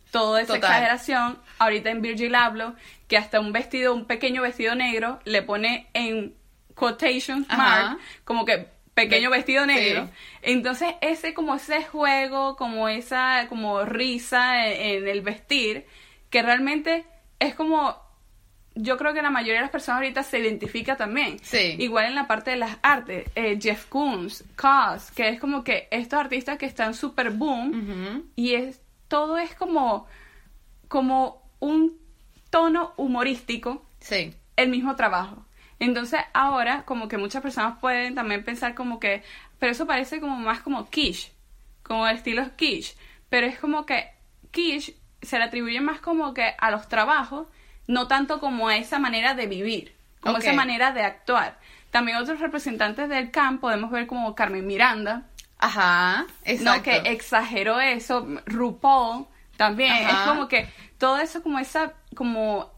toda 0.10 0.42
esa 0.42 0.58
exageración. 0.58 1.38
Ahorita 1.60 1.92
en 1.92 2.02
Virgil 2.02 2.34
hablo 2.34 2.74
que 3.08 3.18
hasta 3.18 3.40
un 3.40 3.54
vestido, 3.54 3.94
un 3.94 4.06
pequeño 4.06 4.42
vestido 4.42 4.74
negro, 4.74 5.20
le 5.24 5.44
pone 5.44 5.88
en 5.94 6.34
quotation 6.74 7.46
mark, 7.56 8.00
como 8.26 8.46
que 8.46 8.68
pequeño 8.96 9.30
vestido 9.30 9.68
negro. 9.68 10.10
Entonces, 10.42 10.96
ese 11.02 11.36
como 11.36 11.54
ese 11.54 11.84
juego, 11.84 12.56
como 12.56 12.90
esa 12.90 13.46
como 13.48 13.86
risa 13.86 14.68
en, 14.68 15.08
el 15.08 15.22
vestir, 15.22 15.86
que 16.32 16.42
realmente 16.42 17.06
es 17.38 17.54
como 17.54 17.96
yo 18.76 18.98
creo 18.98 19.14
que 19.14 19.22
la 19.22 19.30
mayoría 19.30 19.56
de 19.56 19.62
las 19.62 19.70
personas 19.70 20.00
ahorita 20.02 20.24
se 20.24 20.40
identifica 20.40 20.96
también. 20.96 21.38
Sí. 21.42 21.76
Igual 21.80 22.06
en 22.06 22.16
la 22.16 22.28
parte 22.28 22.52
de 22.52 22.58
las 22.58 22.78
artes, 22.82 23.30
eh, 23.36 23.60
Jeff 23.62 23.86
Koons, 23.88 24.44
Cos, 24.56 25.12
que 25.12 25.30
es 25.30 25.40
como 25.40 25.64
que 25.64 25.88
estos 25.92 26.20
artistas 26.20 26.58
que 26.58 26.66
están 26.66 26.94
súper 26.94 27.32
boom 27.32 28.32
y 28.36 28.54
es 28.56 28.82
todo 29.08 29.38
es 29.38 29.54
como 29.56 30.08
como 30.88 31.44
un 31.60 31.98
tono 32.50 32.94
humorístico. 32.98 33.86
Sí. 34.00 34.34
El 34.56 34.70
mismo 34.70 34.96
trabajo. 34.96 35.46
Entonces 35.80 36.22
ahora 36.34 36.84
como 36.86 37.08
que 37.08 37.18
muchas 37.18 37.42
personas 37.42 37.80
pueden 37.80 38.16
también 38.16 38.44
pensar 38.44 38.76
como 38.76 39.00
que, 39.00 39.24
pero 39.60 39.72
eso 39.72 39.86
parece 39.86 40.20
como 40.20 40.38
más 40.38 40.62
como 40.62 40.90
quiche, 40.90 41.32
como 41.84 42.08
el 42.08 42.18
estilo 42.18 42.44
quiche, 42.56 42.96
pero 43.30 43.48
es 43.48 43.60
como 43.60 43.86
que 43.86 44.10
quiche 44.52 44.96
se 45.22 45.38
le 45.38 45.46
atribuye 45.46 45.82
más 45.82 46.00
como 46.00 46.34
que 46.34 46.54
a 46.58 46.70
los 46.70 46.88
trabajos 46.88 47.48
no 47.88 48.08
tanto 48.08 48.40
como 48.40 48.68
a 48.68 48.78
esa 48.78 49.00
manera 49.00 49.34
de 49.34 49.48
vivir, 49.48 49.96
como 50.20 50.38
esa 50.38 50.54
manera 50.54 50.92
de 50.92 51.04
actuar. 51.04 51.60
También 51.92 52.18
otros 52.18 52.40
representantes 52.40 53.10
del 53.10 53.30
campo 53.32 53.62
podemos 53.62 53.92
ver 53.92 54.08
como 54.08 54.34
Carmen 54.36 54.66
Miranda. 54.66 55.24
Ajá, 55.60 56.26
exacto. 56.44 56.78
¿no? 56.78 56.84
Que 56.84 57.12
exageró 57.12 57.80
eso, 57.80 58.28
RuPaul 58.46 59.28
también. 59.58 59.94
Es 60.08 60.16
como 60.26 60.48
que 60.48 60.68
todo 60.98 61.20
eso 61.20 61.44
como 61.44 61.60
esa, 61.60 61.94
como 62.16 62.72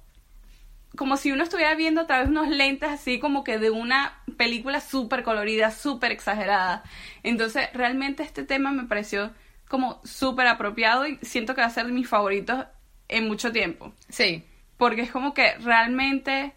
como 0.96 1.18
si 1.18 1.32
uno 1.32 1.44
estuviera 1.44 1.76
viendo 1.76 2.02
a 2.02 2.08
través 2.08 2.28
de 2.28 2.32
unos 2.32 2.48
lentes 2.48 2.90
así 2.90 3.20
como 3.20 3.44
que 3.44 3.60
de 3.60 3.70
una 3.70 4.22
película 4.38 4.80
súper 4.80 5.24
colorida, 5.24 5.72
súper 5.72 6.14
exagerada. 6.14 6.84
Entonces, 7.22 7.68
realmente 7.74 8.24
este 8.24 8.44
tema 8.44 8.72
me 8.72 8.84
pareció 8.84 9.34
como 9.68 10.00
súper 10.06 10.48
apropiado 10.48 11.06
y 11.06 11.18
siento 11.22 11.54
que 11.54 11.62
va 11.62 11.68
a 11.68 11.72
ser 11.72 11.88
de 11.88 11.92
mis 11.92 12.08
favoritos 12.08 12.66
en 13.10 13.28
mucho 13.28 13.52
tiempo. 13.52 13.94
Sí 14.08 14.46
porque 14.78 15.02
es 15.02 15.12
como 15.12 15.34
que 15.34 15.56
realmente 15.60 16.54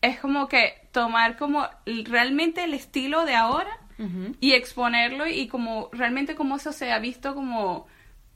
es 0.00 0.18
como 0.18 0.48
que 0.48 0.74
tomar 0.92 1.36
como 1.36 1.66
realmente 2.04 2.64
el 2.64 2.74
estilo 2.74 3.24
de 3.24 3.34
ahora 3.34 3.78
y 4.40 4.52
exponerlo 4.52 5.26
y 5.26 5.48
como 5.48 5.88
realmente 5.92 6.36
como 6.36 6.56
eso 6.56 6.70
se 6.70 6.92
ha 6.92 7.00
visto 7.00 7.34
como 7.34 7.88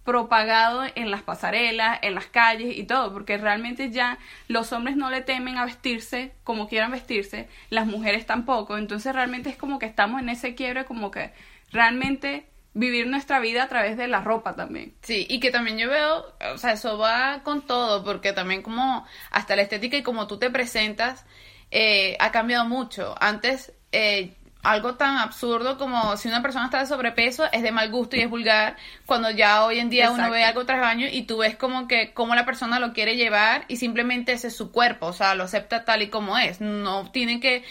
propagado 0.02 0.82
en 0.96 1.12
las 1.12 1.22
pasarelas, 1.22 2.00
en 2.02 2.16
las 2.16 2.26
calles 2.26 2.76
y 2.76 2.84
todo, 2.84 3.12
porque 3.12 3.38
realmente 3.38 3.90
ya 3.90 4.18
los 4.48 4.72
hombres 4.72 4.96
no 4.96 5.10
le 5.10 5.20
temen 5.20 5.58
a 5.58 5.64
vestirse 5.64 6.32
como 6.42 6.66
quieran 6.66 6.90
vestirse, 6.90 7.48
las 7.70 7.86
mujeres 7.86 8.26
tampoco, 8.26 8.76
entonces 8.76 9.14
realmente 9.14 9.50
es 9.50 9.56
como 9.56 9.78
que 9.78 9.86
estamos 9.86 10.20
en 10.20 10.30
ese 10.30 10.56
quiebre 10.56 10.84
como 10.84 11.12
que 11.12 11.30
realmente 11.70 12.46
vivir 12.74 13.06
nuestra 13.06 13.40
vida 13.40 13.64
a 13.64 13.68
través 13.68 13.96
de 13.96 14.08
la 14.08 14.20
ropa 14.20 14.54
también. 14.54 14.94
Sí, 15.02 15.26
y 15.28 15.40
que 15.40 15.50
también 15.50 15.78
yo 15.78 15.90
veo, 15.90 16.34
o 16.54 16.58
sea, 16.58 16.72
eso 16.72 16.98
va 16.98 17.42
con 17.42 17.66
todo, 17.66 18.04
porque 18.04 18.32
también 18.32 18.62
como 18.62 19.06
hasta 19.30 19.56
la 19.56 19.62
estética 19.62 19.96
y 19.96 20.02
como 20.02 20.26
tú 20.26 20.38
te 20.38 20.50
presentas 20.50 21.24
eh, 21.70 22.16
ha 22.20 22.30
cambiado 22.32 22.66
mucho. 22.66 23.14
Antes, 23.20 23.72
eh, 23.92 24.34
algo 24.62 24.94
tan 24.94 25.18
absurdo 25.18 25.76
como 25.76 26.16
si 26.16 26.28
una 26.28 26.40
persona 26.40 26.66
está 26.66 26.78
de 26.78 26.86
sobrepeso 26.86 27.44
es 27.50 27.62
de 27.62 27.72
mal 27.72 27.90
gusto 27.90 28.16
y 28.16 28.20
es 28.20 28.30
vulgar, 28.30 28.76
cuando 29.06 29.30
ya 29.30 29.64
hoy 29.64 29.80
en 29.80 29.90
día 29.90 30.10
uno 30.10 30.30
ve 30.30 30.44
algo 30.44 30.64
tras 30.64 30.80
baño 30.80 31.08
y 31.10 31.22
tú 31.22 31.38
ves 31.38 31.56
como 31.56 31.88
que 31.88 32.12
cómo 32.14 32.36
la 32.36 32.44
persona 32.44 32.78
lo 32.78 32.92
quiere 32.92 33.16
llevar 33.16 33.64
y 33.66 33.76
simplemente 33.76 34.32
ese 34.32 34.48
es 34.48 34.56
su 34.56 34.70
cuerpo, 34.70 35.06
o 35.06 35.12
sea, 35.12 35.34
lo 35.34 35.44
acepta 35.44 35.84
tal 35.84 36.02
y 36.02 36.08
como 36.08 36.38
es. 36.38 36.60
No 36.60 37.10
tienen 37.10 37.40
que 37.40 37.64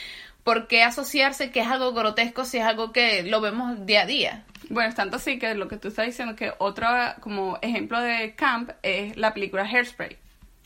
por 0.43 0.67
qué 0.67 0.83
asociarse 0.83 1.51
que 1.51 1.61
es 1.61 1.67
algo 1.67 1.93
grotesco 1.93 2.43
si 2.43 2.57
es 2.57 2.65
algo 2.65 2.91
que 2.91 3.23
lo 3.23 3.39
vemos 3.39 3.85
día 3.85 4.01
a 4.01 4.05
día. 4.05 4.45
Bueno, 4.71 4.89
es 4.89 4.95
tanto 4.95 5.17
así 5.17 5.37
que 5.37 5.53
lo 5.55 5.67
que 5.67 5.77
tú 5.77 5.89
estás 5.89 6.05
diciendo, 6.05 6.35
que 6.35 6.53
otro 6.57 6.87
como 7.19 7.59
ejemplo 7.61 7.99
de 7.99 8.35
camp 8.35 8.71
es 8.81 9.17
la 9.17 9.33
película 9.33 9.63
Hairspray. 9.63 10.17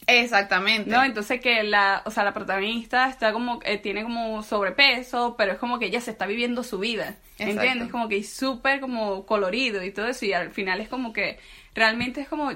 Exactamente. 0.07 0.89
¿No? 0.89 1.03
Entonces 1.03 1.41
que 1.41 1.63
la, 1.63 2.03
o 2.05 2.12
sea, 2.12 2.24
la 2.24 2.33
protagonista 2.33 3.09
está 3.09 3.33
como, 3.33 3.59
eh, 3.63 3.77
tiene 3.77 4.03
como 4.03 4.43
sobrepeso, 4.43 5.35
pero 5.38 5.53
es 5.53 5.57
como 5.57 5.79
que 5.79 5.88
ella 5.88 6.01
se 6.01 6.12
está 6.12 6.25
viviendo 6.27 6.63
su 6.63 6.79
vida. 6.79 7.15
¿Entiendes? 7.38 7.89
Como 7.89 8.07
que 8.07 8.17
es 8.17 8.31
súper 8.31 8.79
como 8.79 9.25
colorido 9.25 9.83
y 9.83 9.91
todo 9.91 10.07
eso. 10.07 10.25
Y 10.25 10.33
al 10.33 10.51
final 10.51 10.79
es 10.79 10.88
como 10.88 11.12
que 11.12 11.39
realmente 11.74 12.21
es 12.21 12.27
como 12.27 12.51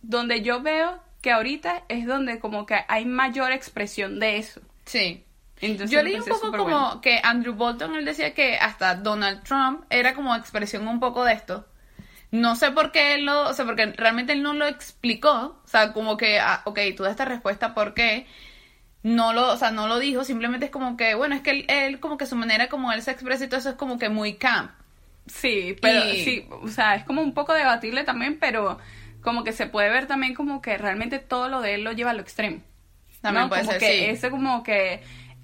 donde 0.00 0.42
yo 0.42 0.62
veo 0.62 1.02
que 1.20 1.32
ahorita 1.32 1.84
es 1.88 2.06
donde 2.06 2.38
como 2.38 2.66
que 2.66 2.76
hay 2.88 3.04
mayor 3.04 3.52
expresión 3.52 4.20
de 4.20 4.38
eso. 4.38 4.60
Sí. 4.84 5.24
Entonces, 5.62 5.90
yo 5.90 6.02
leí 6.02 6.16
un 6.16 6.24
poco 6.24 6.50
como 6.50 7.00
que 7.00 7.20
Andrew 7.22 7.54
Bolton, 7.54 7.94
él 7.94 8.04
decía 8.04 8.34
que 8.34 8.56
hasta 8.56 8.96
Donald 8.96 9.44
Trump 9.44 9.84
era 9.90 10.12
como 10.12 10.34
expresión 10.34 10.88
un 10.88 10.98
poco 10.98 11.24
de 11.24 11.34
esto. 11.34 11.66
No 12.32 12.56
sé 12.56 12.72
por 12.72 12.90
qué 12.90 13.14
él 13.14 13.26
lo, 13.26 13.48
o 13.48 13.54
sea, 13.54 13.64
porque 13.64 13.86
realmente 13.86 14.32
él 14.32 14.42
no 14.42 14.54
lo 14.54 14.66
explicó, 14.66 15.60
o 15.64 15.68
sea, 15.68 15.92
como 15.92 16.16
que, 16.16 16.40
ah, 16.40 16.62
ok, 16.64 16.80
tú 16.96 17.04
esta 17.04 17.24
respuesta, 17.24 17.74
¿por 17.74 17.94
qué? 17.94 18.26
No 19.04 19.32
lo, 19.32 19.52
o 19.52 19.56
sea, 19.56 19.70
no 19.70 19.86
lo 19.86 19.98
dijo, 19.98 20.24
simplemente 20.24 20.66
es 20.66 20.72
como 20.72 20.96
que, 20.96 21.14
bueno, 21.14 21.34
es 21.36 21.42
que 21.42 21.50
él, 21.50 21.64
él 21.68 22.00
como 22.00 22.16
que 22.16 22.26
su 22.26 22.34
manera 22.34 22.68
como 22.68 22.90
él 22.92 23.02
se 23.02 23.12
expresa 23.12 23.44
y 23.44 23.48
todo 23.48 23.60
eso 23.60 23.70
es 23.70 23.76
como 23.76 23.98
que 23.98 24.08
muy 24.08 24.34
camp. 24.34 24.72
Sí, 25.26 25.76
pero 25.80 26.02
sí, 26.14 26.48
o 26.50 26.68
sea, 26.68 26.96
es 26.96 27.04
como 27.04 27.22
un 27.22 27.34
poco 27.34 27.54
debatible 27.54 28.02
también, 28.02 28.38
pero 28.40 28.78
como 29.20 29.44
que 29.44 29.52
se 29.52 29.66
puede 29.66 29.90
ver 29.90 30.06
también 30.06 30.34
como 30.34 30.60
que 30.60 30.76
realmente 30.76 31.20
todo 31.20 31.48
lo 31.48 31.60
de 31.60 31.74
él 31.74 31.84
lo 31.84 31.92
lleva 31.92 32.10
a 32.10 32.14
lo 32.14 32.22
extremo. 32.22 32.62
También 33.20 33.48
puede 33.48 33.62
como 33.62 33.72
ser, 33.72 33.80
que 33.80 34.10
ese 34.10 34.30
como 34.30 34.62
que 34.64 35.00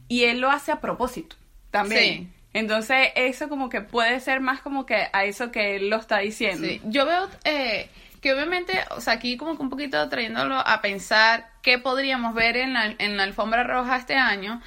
y 0.09 0.25
él 0.25 0.41
lo 0.41 0.51
hace 0.51 0.73
a 0.73 0.81
propósito 0.81 1.37
también. 1.71 2.03
Sí. 2.03 2.29
Entonces, 2.55 3.09
eso 3.15 3.49
como 3.49 3.69
que 3.69 3.83
puede 3.83 4.21
ser 4.21 4.41
más 4.41 4.61
como 4.61 4.87
que 4.87 5.09
a 5.13 5.25
eso 5.25 5.53
que 5.53 5.77
él 5.77 5.91
lo 5.91 5.97
está 5.97 6.19
diciendo. 6.19 6.67
Sí. 6.67 6.81
Yo 6.85 7.07
veo 7.07 7.29
eh, 7.45 7.89
que 8.21 8.33
obviamente, 8.33 8.73
o 8.91 9.01
sea, 9.01 9.15
aquí 9.15 9.37
como 9.37 9.57
que 9.57 9.63
un 9.63 9.71
poquito 9.71 10.09
trayéndolo 10.09 10.57
a 10.57 10.81
pensar 10.81 11.51
qué 11.63 11.79
podríamos 11.79 12.35
ver 12.35 12.57
en 12.57 12.73
la, 12.73 12.95
en 12.99 13.17
la 13.17 13.25
alfombra 13.25 13.65
roja 13.65 13.97
este 13.97 14.17
año. 14.17 14.61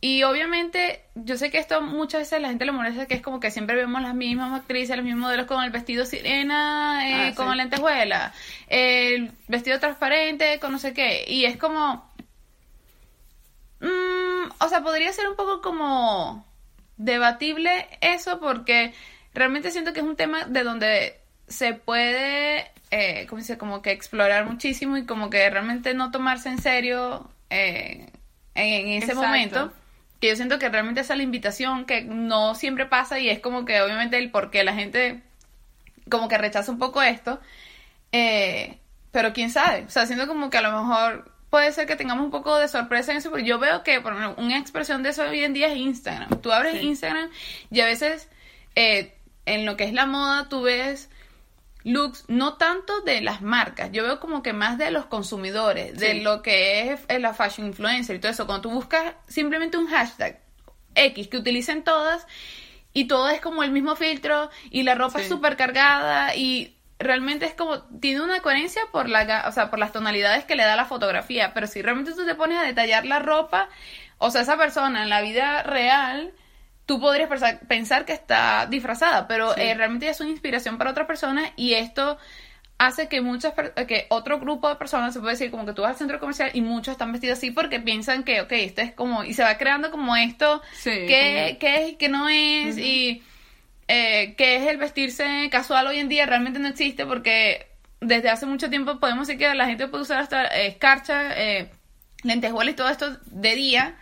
Y 0.00 0.22
obviamente, 0.22 1.02
yo 1.16 1.36
sé 1.36 1.50
que 1.50 1.58
esto 1.58 1.80
muchas 1.80 2.20
veces 2.20 2.40
la 2.40 2.48
gente 2.48 2.64
le 2.64 2.70
molesta, 2.70 3.06
que 3.06 3.14
es 3.14 3.22
como 3.22 3.40
que 3.40 3.50
siempre 3.50 3.74
vemos 3.74 4.00
las 4.00 4.14
mismas 4.14 4.52
actrices, 4.60 4.96
los 4.96 5.04
mismos 5.04 5.22
modelos 5.22 5.46
con 5.46 5.64
el 5.64 5.70
vestido 5.70 6.04
sirena, 6.04 7.08
eh, 7.08 7.30
ah, 7.30 7.34
con 7.34 7.56
lentejuela, 7.56 8.32
el 8.68 9.32
vestido 9.48 9.80
transparente, 9.80 10.60
con 10.60 10.70
no 10.70 10.78
sé 10.78 10.92
qué. 10.92 11.24
Y 11.26 11.46
es 11.46 11.56
como... 11.56 12.08
Mmm, 13.80 14.17
o 14.58 14.68
sea, 14.68 14.82
podría 14.82 15.12
ser 15.12 15.28
un 15.28 15.36
poco 15.36 15.60
como 15.60 16.46
debatible 16.96 17.86
eso 18.00 18.40
porque 18.40 18.92
realmente 19.34 19.70
siento 19.70 19.92
que 19.92 20.00
es 20.00 20.06
un 20.06 20.16
tema 20.16 20.44
de 20.44 20.64
donde 20.64 21.20
se 21.46 21.74
puede, 21.74 22.70
eh, 22.90 23.26
como 23.28 23.40
dice, 23.40 23.56
como 23.56 23.82
que 23.82 23.92
explorar 23.92 24.46
muchísimo 24.46 24.96
y 24.96 25.06
como 25.06 25.30
que 25.30 25.48
realmente 25.48 25.94
no 25.94 26.10
tomarse 26.10 26.48
en 26.48 26.60
serio 26.60 27.30
eh, 27.50 28.10
en, 28.54 29.02
ese 29.02 29.14
momento. 29.14 29.72
Que 30.20 30.28
yo 30.28 30.36
siento 30.36 30.58
que 30.58 30.68
realmente 30.68 31.00
esa 31.00 31.14
es 31.14 31.18
la 31.18 31.22
invitación 31.22 31.84
que 31.84 32.02
no 32.02 32.56
siempre 32.56 32.86
pasa 32.86 33.20
y 33.20 33.30
es 33.30 33.38
como 33.38 33.64
que 33.64 33.80
obviamente 33.80 34.18
el 34.18 34.30
por 34.30 34.50
qué 34.50 34.64
la 34.64 34.74
gente 34.74 35.22
como 36.10 36.28
que 36.28 36.38
rechaza 36.38 36.72
un 36.72 36.78
poco 36.78 37.00
esto. 37.02 37.40
Eh, 38.10 38.78
pero 39.12 39.32
quién 39.32 39.50
sabe, 39.50 39.84
o 39.84 39.90
sea, 39.90 40.06
siento 40.06 40.26
como 40.26 40.50
que 40.50 40.58
a 40.58 40.62
lo 40.62 40.72
mejor 40.72 41.30
puede 41.50 41.72
ser 41.72 41.86
que 41.86 41.96
tengamos 41.96 42.24
un 42.24 42.30
poco 42.30 42.56
de 42.58 42.68
sorpresa 42.68 43.12
en 43.12 43.18
eso, 43.18 43.30
porque 43.30 43.46
yo 43.46 43.58
veo 43.58 43.82
que 43.82 44.00
por 44.00 44.12
una 44.12 44.58
expresión 44.58 45.02
de 45.02 45.10
eso 45.10 45.22
hoy 45.22 45.44
en 45.44 45.54
día 45.54 45.68
es 45.68 45.76
Instagram. 45.76 46.40
Tú 46.40 46.52
abres 46.52 46.82
Instagram 46.82 47.30
y 47.70 47.80
a 47.80 47.86
veces 47.86 48.28
eh, 48.74 49.14
en 49.46 49.64
lo 49.64 49.76
que 49.76 49.84
es 49.84 49.92
la 49.92 50.06
moda 50.06 50.48
tú 50.48 50.62
ves 50.62 51.10
looks 51.84 52.24
no 52.28 52.54
tanto 52.54 53.00
de 53.00 53.20
las 53.20 53.40
marcas, 53.40 53.90
yo 53.92 54.02
veo 54.02 54.20
como 54.20 54.42
que 54.42 54.52
más 54.52 54.78
de 54.78 54.90
los 54.90 55.06
consumidores, 55.06 55.98
de 55.98 56.14
lo 56.14 56.42
que 56.42 56.92
es 56.92 57.20
la 57.20 57.32
fashion 57.32 57.68
influencer 57.68 58.16
y 58.16 58.18
todo 58.18 58.32
eso. 58.32 58.46
Cuando 58.46 58.68
tú 58.68 58.70
buscas 58.70 59.14
simplemente 59.26 59.78
un 59.78 59.86
hashtag 59.86 60.40
X 60.94 61.28
que 61.28 61.36
utilicen 61.36 61.84
todas 61.84 62.26
y 62.92 63.06
todo 63.06 63.28
es 63.28 63.40
como 63.40 63.62
el 63.62 63.70
mismo 63.70 63.96
filtro 63.96 64.50
y 64.70 64.82
la 64.82 64.94
ropa 64.94 65.20
es 65.20 65.28
súper 65.28 65.56
cargada 65.56 66.34
y 66.34 66.77
realmente 66.98 67.46
es 67.46 67.54
como, 67.54 67.82
tiene 68.00 68.22
una 68.22 68.40
coherencia 68.40 68.82
por, 68.90 69.08
la, 69.08 69.44
o 69.48 69.52
sea, 69.52 69.70
por 69.70 69.78
las 69.78 69.92
tonalidades 69.92 70.44
que 70.44 70.56
le 70.56 70.64
da 70.64 70.76
la 70.76 70.84
fotografía, 70.84 71.54
pero 71.54 71.66
si 71.66 71.80
realmente 71.82 72.12
tú 72.12 72.26
te 72.26 72.34
pones 72.34 72.58
a 72.58 72.64
detallar 72.64 73.06
la 73.06 73.20
ropa, 73.20 73.68
o 74.18 74.30
sea, 74.30 74.42
esa 74.42 74.56
persona 74.56 75.04
en 75.04 75.08
la 75.08 75.20
vida 75.20 75.62
real, 75.62 76.32
tú 76.86 77.00
podrías 77.00 77.28
pensar, 77.68 78.04
que 78.04 78.12
está 78.12 78.66
disfrazada, 78.66 79.28
pero 79.28 79.56
eh, 79.56 79.74
realmente 79.74 80.08
es 80.08 80.20
una 80.20 80.30
inspiración 80.30 80.78
para 80.78 80.90
otra 80.90 81.06
persona 81.06 81.52
y 81.54 81.74
esto 81.74 82.18
hace 82.78 83.08
que 83.08 83.20
muchas 83.20 83.54
que 83.88 84.06
otro 84.08 84.38
grupo 84.38 84.68
de 84.68 84.76
personas 84.76 85.12
se 85.12 85.18
puede 85.18 85.32
decir 85.32 85.50
como 85.50 85.66
que 85.66 85.72
tú 85.72 85.82
vas 85.82 85.90
al 85.90 85.96
centro 85.96 86.20
comercial 86.20 86.50
y 86.54 86.60
muchos 86.60 86.92
están 86.92 87.10
vestidos 87.10 87.38
así 87.38 87.50
porque 87.50 87.80
piensan 87.80 88.22
que 88.22 88.40
ok 88.40 88.52
esto 88.52 88.82
es 88.82 88.92
como 88.92 89.24
y 89.24 89.34
se 89.34 89.42
va 89.42 89.58
creando 89.58 89.90
como 89.90 90.14
esto 90.14 90.62
que, 90.84 91.58
es 91.60 91.88
y 91.90 91.96
que 91.96 92.08
no 92.08 92.28
es 92.28 92.78
y 92.78 93.24
eh, 93.88 94.34
que 94.36 94.56
es 94.56 94.68
el 94.68 94.76
vestirse 94.76 95.48
casual 95.50 95.86
hoy 95.86 95.98
en 95.98 96.08
día 96.08 96.26
realmente 96.26 96.58
no 96.58 96.68
existe 96.68 97.06
porque 97.06 97.66
desde 98.00 98.28
hace 98.28 98.46
mucho 98.46 98.70
tiempo 98.70 99.00
podemos 99.00 99.26
decir 99.26 99.38
que 99.38 99.54
la 99.54 99.66
gente 99.66 99.88
puede 99.88 100.02
usar 100.02 100.18
hasta 100.18 100.44
escarcha, 100.46 101.32
eh, 101.36 101.70
lentejuelas 102.22 102.74
y 102.74 102.76
todo 102.76 102.88
esto 102.90 103.16
de 103.26 103.54
día 103.54 103.96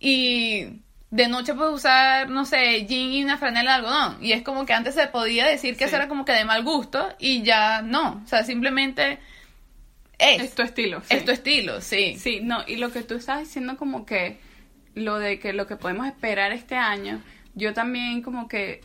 y 0.00 0.80
de 1.10 1.28
noche 1.28 1.54
puede 1.54 1.72
usar, 1.72 2.28
no 2.28 2.44
sé, 2.44 2.86
jean 2.86 3.12
y 3.12 3.24
una 3.24 3.38
franela 3.38 3.72
de 3.72 3.76
algodón. 3.76 4.18
Y 4.20 4.32
es 4.32 4.42
como 4.42 4.66
que 4.66 4.74
antes 4.74 4.94
se 4.94 5.06
podía 5.06 5.46
decir 5.46 5.76
que 5.76 5.84
eso 5.84 5.96
era 5.96 6.08
como 6.08 6.24
que 6.24 6.32
de 6.32 6.44
mal 6.44 6.62
gusto 6.64 7.08
y 7.18 7.42
ya 7.42 7.82
no. 7.82 8.22
O 8.24 8.26
sea, 8.26 8.44
simplemente 8.44 9.18
es. 10.18 10.42
Es 10.42 10.54
tu 10.54 10.62
estilo. 10.62 11.02
Es 11.08 11.24
tu 11.24 11.30
estilo, 11.30 11.80
sí. 11.80 12.16
Sí, 12.18 12.40
no, 12.42 12.62
y 12.66 12.76
lo 12.76 12.92
que 12.92 13.02
tú 13.02 13.14
estás 13.14 13.40
diciendo 13.40 13.76
como 13.76 14.04
que 14.04 14.38
lo 14.94 15.18
de 15.18 15.38
que 15.38 15.52
lo 15.52 15.66
que 15.66 15.76
podemos 15.76 16.06
esperar 16.06 16.52
este 16.52 16.76
año, 16.76 17.22
yo 17.54 17.72
también 17.72 18.20
como 18.22 18.48
que 18.48 18.82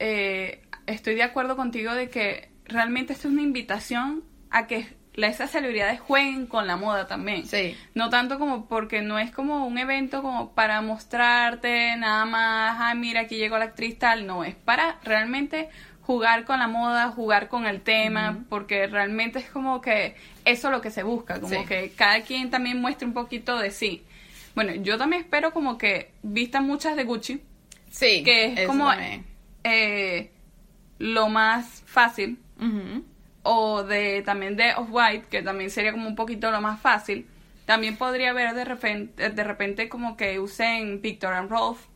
eh, 0.00 0.62
estoy 0.86 1.14
de 1.14 1.22
acuerdo 1.22 1.54
contigo 1.54 1.94
de 1.94 2.08
que 2.08 2.50
realmente 2.64 3.12
esto 3.12 3.28
es 3.28 3.34
una 3.34 3.42
invitación 3.42 4.24
a 4.50 4.66
que 4.66 4.88
esas 5.14 5.50
celebridades 5.50 6.00
jueguen 6.00 6.46
con 6.46 6.66
la 6.66 6.76
moda 6.76 7.06
también. 7.06 7.46
Sí. 7.46 7.76
No 7.94 8.08
tanto 8.10 8.38
como 8.38 8.66
porque 8.66 9.02
no 9.02 9.18
es 9.18 9.30
como 9.30 9.66
un 9.66 9.78
evento 9.78 10.22
como 10.22 10.52
para 10.52 10.80
mostrarte 10.80 11.94
nada 11.96 12.24
más, 12.24 12.76
ay, 12.80 12.98
mira, 12.98 13.20
aquí 13.20 13.36
llegó 13.36 13.58
la 13.58 13.66
actriz 13.66 13.98
tal, 13.98 14.26
no, 14.26 14.44
es 14.44 14.54
para 14.54 14.98
realmente 15.04 15.68
jugar 16.00 16.44
con 16.44 16.58
la 16.58 16.66
moda, 16.66 17.08
jugar 17.08 17.48
con 17.48 17.66
el 17.66 17.82
tema, 17.82 18.44
porque 18.48 18.86
realmente 18.86 19.38
es 19.38 19.50
como 19.50 19.80
que 19.80 20.16
eso 20.44 20.68
es 20.68 20.72
lo 20.72 20.80
que 20.80 20.90
se 20.90 21.02
busca, 21.02 21.40
como 21.40 21.64
que 21.66 21.92
cada 21.94 22.22
quien 22.22 22.50
también 22.50 22.80
muestre 22.80 23.06
un 23.06 23.14
poquito 23.14 23.58
de 23.58 23.70
sí. 23.70 24.02
Bueno, 24.54 24.74
yo 24.74 24.98
también 24.98 25.22
espero 25.22 25.52
como 25.52 25.78
que 25.78 26.10
vistan 26.22 26.66
muchas 26.66 26.96
de 26.96 27.04
Gucci. 27.04 27.40
Sí. 27.90 28.22
Que 28.24 28.54
es 28.54 28.66
como 28.66 28.90
eh, 29.64 30.32
lo 30.98 31.28
más 31.28 31.82
fácil. 31.86 32.38
O 33.42 33.82
de 33.82 34.22
también 34.22 34.56
de 34.56 34.74
Off-White, 34.74 35.26
que 35.30 35.42
también 35.42 35.70
sería 35.70 35.92
como 35.92 36.08
un 36.08 36.14
poquito 36.14 36.50
lo 36.50 36.60
más 36.60 36.80
fácil. 36.80 37.26
También 37.64 37.96
podría 37.96 38.30
haber 38.30 38.54
de 38.54 38.64
repente, 38.64 39.30
de 39.30 39.44
repente 39.44 39.88
como 39.88 40.16
que 40.16 40.38
usen 40.38 41.00
Victor 41.00 41.32
and 41.32 41.50
Rolf. 41.50 41.86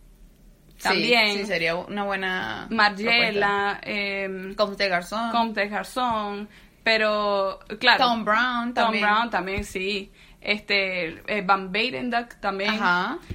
También. 0.83 1.39
Sí, 1.39 1.47
sería 1.47 1.77
una 1.77 2.05
buena. 2.05 2.67
Margiela. 2.71 3.81
Eh, 3.83 4.55
Comte 4.57 4.89
Garzón. 4.89 5.31
Comte 5.31 5.69
Garzón. 5.69 6.49
Pero, 6.83 7.61
claro. 7.79 8.05
Tom 8.05 8.25
Brown 8.25 8.75
también. 8.75 9.03
Tom 9.05 9.13
Brown 9.13 9.31
también, 9.31 9.65
sí 9.65 10.11
este 10.45 11.23
eh, 11.27 11.43
Van 11.43 11.73
Duck 11.73 12.35
también. 12.41 12.79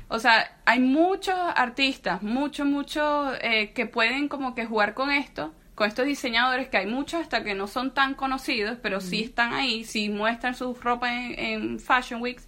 O 0.07 0.19
sea, 0.19 0.59
hay 0.65 0.79
muchos 0.79 1.35
artistas, 1.55 2.21
muchos, 2.21 2.67
muchos 2.67 3.35
eh, 3.41 3.71
que 3.73 3.87
pueden 3.87 4.27
como 4.27 4.53
que 4.53 4.65
jugar 4.65 4.93
con 4.93 5.09
esto, 5.09 5.53
con 5.73 5.87
estos 5.87 6.05
diseñadores 6.05 6.69
que 6.69 6.77
hay 6.77 6.85
muchos 6.85 7.21
hasta 7.21 7.43
que 7.43 7.55
no 7.55 7.67
son 7.67 7.93
tan 7.93 8.13
conocidos, 8.13 8.77
pero 8.81 9.01
sí 9.01 9.23
están 9.23 9.53
ahí, 9.53 9.83
sí 9.83 10.09
muestran 10.09 10.53
su 10.55 10.75
ropa 10.75 11.11
en, 11.11 11.79
Fashion 11.79 12.21
Weeks. 12.21 12.47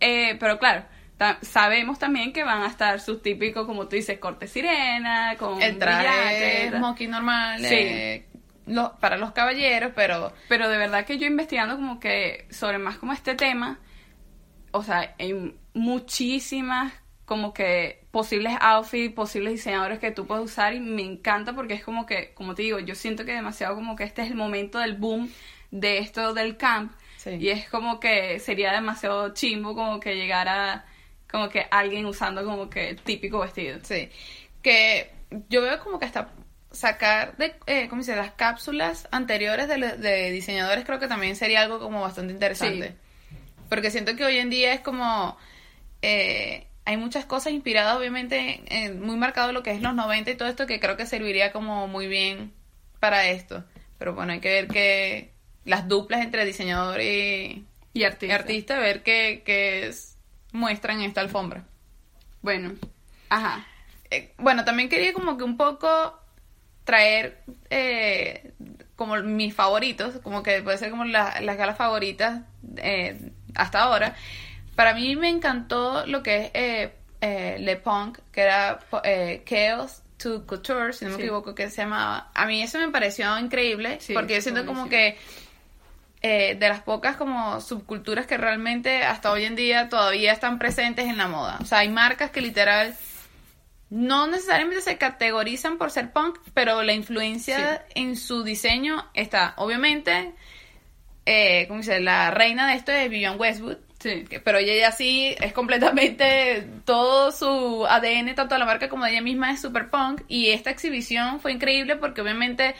Eh, 0.00 0.36
pero 0.38 0.60
claro, 0.60 0.84
sabemos 1.42 1.98
también 1.98 2.32
que 2.32 2.44
van 2.44 2.62
a 2.62 2.68
estar 2.68 3.00
sus 3.00 3.20
típicos, 3.20 3.66
como 3.66 3.88
tú 3.88 3.96
dices, 3.96 4.18
corte 4.18 4.46
sirena, 4.46 5.34
con 5.36 5.60
el 5.60 5.76
traje 5.76 6.70
smoking 6.70 7.10
normal, 7.10 7.64
sí. 7.64 8.22
para 9.00 9.16
los 9.16 9.32
caballeros, 9.32 9.90
pero... 9.96 10.32
Pero 10.48 10.68
de 10.68 10.78
verdad 10.78 11.04
que 11.04 11.18
yo 11.18 11.26
investigando 11.26 11.74
como 11.74 11.98
que 11.98 12.46
sobre 12.50 12.78
más 12.78 12.96
como 12.98 13.12
este 13.12 13.34
tema, 13.34 13.80
o 14.72 14.82
sea, 14.82 15.14
hay 15.18 15.54
muchísimas 15.74 16.92
como 17.24 17.52
que 17.52 18.06
posibles 18.10 18.54
outfits, 18.60 19.14
posibles 19.14 19.52
diseñadores 19.52 19.98
que 19.98 20.10
tú 20.10 20.26
puedes 20.26 20.44
usar 20.44 20.72
y 20.74 20.80
me 20.80 21.02
encanta 21.02 21.54
porque 21.54 21.74
es 21.74 21.84
como 21.84 22.06
que, 22.06 22.32
como 22.32 22.54
te 22.54 22.62
digo, 22.62 22.78
yo 22.78 22.94
siento 22.94 23.24
que 23.26 23.32
demasiado 23.32 23.74
como 23.74 23.96
que 23.96 24.04
este 24.04 24.22
es 24.22 24.30
el 24.30 24.34
momento 24.34 24.78
del 24.78 24.94
boom 24.94 25.30
de 25.70 25.98
esto 25.98 26.32
del 26.32 26.56
camp 26.56 26.92
y 27.26 27.50
es 27.50 27.68
como 27.68 28.00
que 28.00 28.38
sería 28.38 28.72
demasiado 28.72 29.34
chimbo 29.34 29.74
como 29.74 30.00
que 30.00 30.14
llegara 30.14 30.86
como 31.30 31.50
que 31.50 31.66
alguien 31.70 32.06
usando 32.06 32.44
como 32.44 32.70
que 32.70 32.90
el 32.90 32.96
típico 32.96 33.40
vestido. 33.40 33.78
Sí, 33.82 34.08
que 34.62 35.10
yo 35.50 35.60
veo 35.60 35.78
como 35.80 35.98
que 35.98 36.06
hasta 36.06 36.30
sacar 36.70 37.36
de, 37.36 37.54
eh, 37.66 37.88
¿cómo 37.88 38.00
dice? 38.00 38.16
Las 38.16 38.32
cápsulas 38.32 39.08
anteriores 39.10 39.68
de, 39.68 39.98
de, 39.98 40.30
diseñadores 40.30 40.84
creo 40.84 40.98
que 40.98 41.08
también 41.08 41.36
sería 41.36 41.62
algo 41.62 41.78
como 41.78 42.00
bastante 42.00 42.32
interesante. 42.32 42.96
Porque 43.68 43.90
siento 43.90 44.16
que 44.16 44.24
hoy 44.24 44.38
en 44.38 44.50
día 44.50 44.72
es 44.72 44.80
como... 44.80 45.36
Eh, 46.02 46.66
hay 46.84 46.96
muchas 46.96 47.26
cosas 47.26 47.52
inspiradas, 47.52 47.98
obviamente, 47.98 48.62
muy 48.98 49.16
marcado 49.16 49.52
lo 49.52 49.62
que 49.62 49.72
es 49.72 49.82
los 49.82 49.94
90 49.94 50.30
y 50.30 50.34
todo 50.36 50.48
esto, 50.48 50.66
que 50.66 50.80
creo 50.80 50.96
que 50.96 51.04
serviría 51.04 51.52
como 51.52 51.86
muy 51.86 52.06
bien 52.06 52.54
para 52.98 53.28
esto. 53.28 53.62
Pero 53.98 54.14
bueno, 54.14 54.32
hay 54.32 54.40
que 54.40 54.48
ver 54.48 54.68
que 54.68 55.32
las 55.64 55.86
duplas 55.86 56.22
entre 56.22 56.46
diseñador 56.46 57.02
y, 57.02 57.66
y 57.92 58.04
artista. 58.04 58.78
ver 58.78 59.02
qué, 59.02 59.92
muestran 60.52 61.00
en 61.00 61.08
esta 61.08 61.20
alfombra. 61.20 61.64
Bueno, 62.40 62.72
ajá. 63.28 63.66
Eh, 64.10 64.32
bueno, 64.38 64.64
también 64.64 64.88
quería 64.88 65.12
como 65.12 65.36
que 65.36 65.44
un 65.44 65.58
poco 65.58 66.18
traer 66.84 67.42
eh, 67.68 68.52
como 68.96 69.16
mis 69.16 69.54
favoritos, 69.54 70.20
como 70.22 70.42
que 70.42 70.62
puede 70.62 70.78
ser 70.78 70.90
como 70.90 71.04
las 71.04 71.42
galas 71.58 71.76
favoritas 71.76 72.44
eh, 72.76 73.32
hasta 73.54 73.82
ahora. 73.82 74.14
Para 74.74 74.94
mí 74.94 75.16
me 75.16 75.28
encantó 75.28 76.06
lo 76.06 76.22
que 76.22 76.36
es 76.36 76.50
eh, 76.54 76.94
eh, 77.20 77.56
Le 77.58 77.76
Punk, 77.76 78.18
que 78.30 78.42
era 78.42 78.78
eh, 79.04 79.42
Chaos 79.44 80.02
to 80.16 80.46
Couture, 80.46 80.92
si 80.92 81.04
no 81.04 81.12
me 81.12 81.16
equivoco, 81.18 81.54
que 81.54 81.70
se 81.70 81.82
llamaba. 81.82 82.30
A 82.34 82.46
mí 82.46 82.62
eso 82.62 82.78
me 82.78 82.88
pareció 82.88 83.38
increíble, 83.38 83.98
porque 84.14 84.34
yo 84.34 84.40
siento 84.40 84.66
como 84.66 84.88
que 84.88 85.16
de 86.20 86.68
las 86.68 86.80
pocas 86.82 87.16
como 87.16 87.60
subculturas 87.60 88.26
que 88.26 88.36
realmente 88.36 89.04
hasta 89.04 89.30
hoy 89.30 89.44
en 89.44 89.54
día 89.54 89.88
todavía 89.88 90.32
están 90.32 90.58
presentes 90.58 91.06
en 91.06 91.16
la 91.16 91.28
moda. 91.28 91.58
O 91.60 91.64
sea, 91.64 91.78
hay 91.78 91.88
marcas 91.88 92.32
que 92.32 92.40
literal 92.40 92.96
no 93.90 94.26
necesariamente 94.26 94.82
se 94.82 94.98
categorizan 94.98 95.78
por 95.78 95.90
ser 95.90 96.12
punk, 96.12 96.38
pero 96.52 96.82
la 96.82 96.92
influencia 96.92 97.86
en 97.94 98.16
su 98.16 98.42
diseño 98.42 99.08
está. 99.14 99.54
Obviamente, 99.56 100.34
eh, 101.30 101.66
como 101.68 101.80
dice, 101.80 102.00
la 102.00 102.30
reina 102.30 102.68
de 102.68 102.76
esto 102.76 102.90
es 102.90 103.10
Vivian 103.10 103.38
Westwood, 103.38 103.76
Sí. 104.00 104.24
Pero 104.44 104.58
ella 104.58 104.92
sí 104.92 105.34
es 105.40 105.52
completamente 105.52 106.64
todo 106.84 107.32
su 107.32 107.84
ADN, 107.86 108.34
tanto 108.34 108.54
de 108.54 108.60
la 108.60 108.64
marca 108.64 108.88
como 108.88 109.04
de 109.04 109.10
ella 109.10 109.22
misma, 109.22 109.50
es 109.52 109.60
super 109.60 109.90
punk. 109.90 110.22
Y 110.28 110.50
esta 110.50 110.70
exhibición 110.70 111.40
fue 111.40 111.52
increíble 111.52 111.96
porque 111.96 112.20
obviamente 112.20 112.76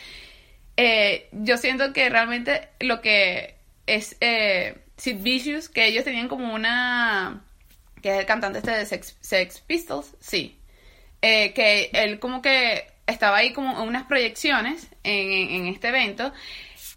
eh, 0.76 1.28
yo 1.32 1.58
siento 1.58 1.92
que 1.92 2.08
realmente 2.08 2.68
lo 2.78 3.00
que 3.00 3.56
es 3.86 4.16
eh, 4.20 4.78
Sid 4.96 5.20
Vicious, 5.20 5.68
que 5.68 5.86
ellos 5.86 6.04
tenían 6.04 6.28
como 6.28 6.54
una. 6.54 7.42
que 8.00 8.12
es 8.12 8.20
el 8.20 8.26
cantante 8.26 8.58
este 8.60 8.70
de 8.70 8.86
Sex, 8.86 9.60
Pistols, 9.66 10.14
sí. 10.20 10.56
Eh, 11.20 11.52
que 11.52 11.90
él 11.94 12.20
como 12.20 12.42
que 12.42 12.86
estaba 13.08 13.38
ahí 13.38 13.52
como 13.52 13.82
en 13.82 13.88
unas 13.88 14.04
proyecciones 14.06 14.86
en, 15.02 15.50
en 15.50 15.66
este 15.66 15.88
evento 15.88 16.32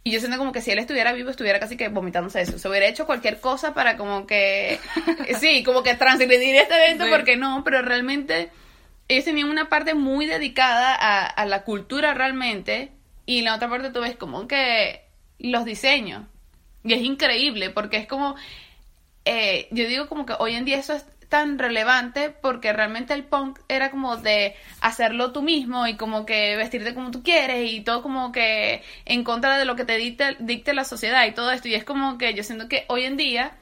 y 0.03 0.11
yo 0.11 0.19
siento 0.19 0.37
como 0.37 0.51
que 0.51 0.61
si 0.61 0.71
él 0.71 0.79
estuviera 0.79 1.13
vivo, 1.13 1.29
estuviera 1.29 1.59
casi 1.59 1.77
que 1.77 1.89
vomitándose 1.89 2.41
eso. 2.41 2.57
Se 2.57 2.67
hubiera 2.67 2.87
hecho 2.87 3.05
cualquier 3.05 3.39
cosa 3.39 3.73
para 3.73 3.97
como 3.97 4.25
que, 4.25 4.79
sí, 5.39 5.63
como 5.63 5.83
que 5.83 5.95
transgredir 5.95 6.55
este 6.55 6.75
evento, 6.75 7.05
porque 7.09 7.37
no, 7.37 7.63
pero 7.63 7.83
realmente 7.83 8.49
ellos 9.07 9.25
tenían 9.25 9.49
una 9.49 9.69
parte 9.69 9.93
muy 9.93 10.25
dedicada 10.25 10.95
a, 10.95 11.45
la 11.45 11.63
cultura 11.63 12.13
realmente, 12.15 12.91
y 13.27 13.41
la 13.41 13.55
otra 13.55 13.69
parte 13.69 13.91
tú 13.91 14.01
ves 14.01 14.15
como 14.15 14.47
que 14.47 15.03
los 15.37 15.65
diseños. 15.65 16.25
Y 16.83 16.93
es 16.93 17.01
increíble, 17.01 17.69
porque 17.69 17.97
es 17.97 18.07
como, 18.07 18.35
eh, 19.25 19.67
yo 19.69 19.87
digo 19.87 20.07
como 20.07 20.25
que 20.25 20.33
hoy 20.39 20.55
en 20.55 20.65
día 20.65 20.77
eso 20.77 20.93
es 20.93 21.05
tan 21.31 21.57
relevante 21.57 22.29
porque 22.29 22.73
realmente 22.73 23.13
el 23.13 23.23
punk 23.23 23.57
era 23.69 23.89
como 23.89 24.17
de 24.17 24.53
hacerlo 24.81 25.31
tú 25.31 25.41
mismo 25.41 25.87
y 25.87 25.95
como 25.95 26.25
que 26.25 26.57
vestirte 26.57 26.93
como 26.93 27.09
tú 27.09 27.23
quieres 27.23 27.71
y 27.71 27.79
todo 27.79 28.03
como 28.03 28.33
que 28.33 28.83
en 29.05 29.23
contra 29.23 29.57
de 29.57 29.63
lo 29.63 29.77
que 29.77 29.85
te 29.85 29.95
dicte, 29.95 30.35
dicte 30.39 30.73
la 30.73 30.83
sociedad 30.83 31.25
y 31.25 31.31
todo 31.31 31.49
esto. 31.51 31.69
Y 31.69 31.73
es 31.73 31.85
como 31.85 32.17
que 32.17 32.33
yo 32.33 32.43
siento 32.43 32.67
que 32.67 32.83
hoy 32.89 33.05
en 33.05 33.15
día 33.15 33.53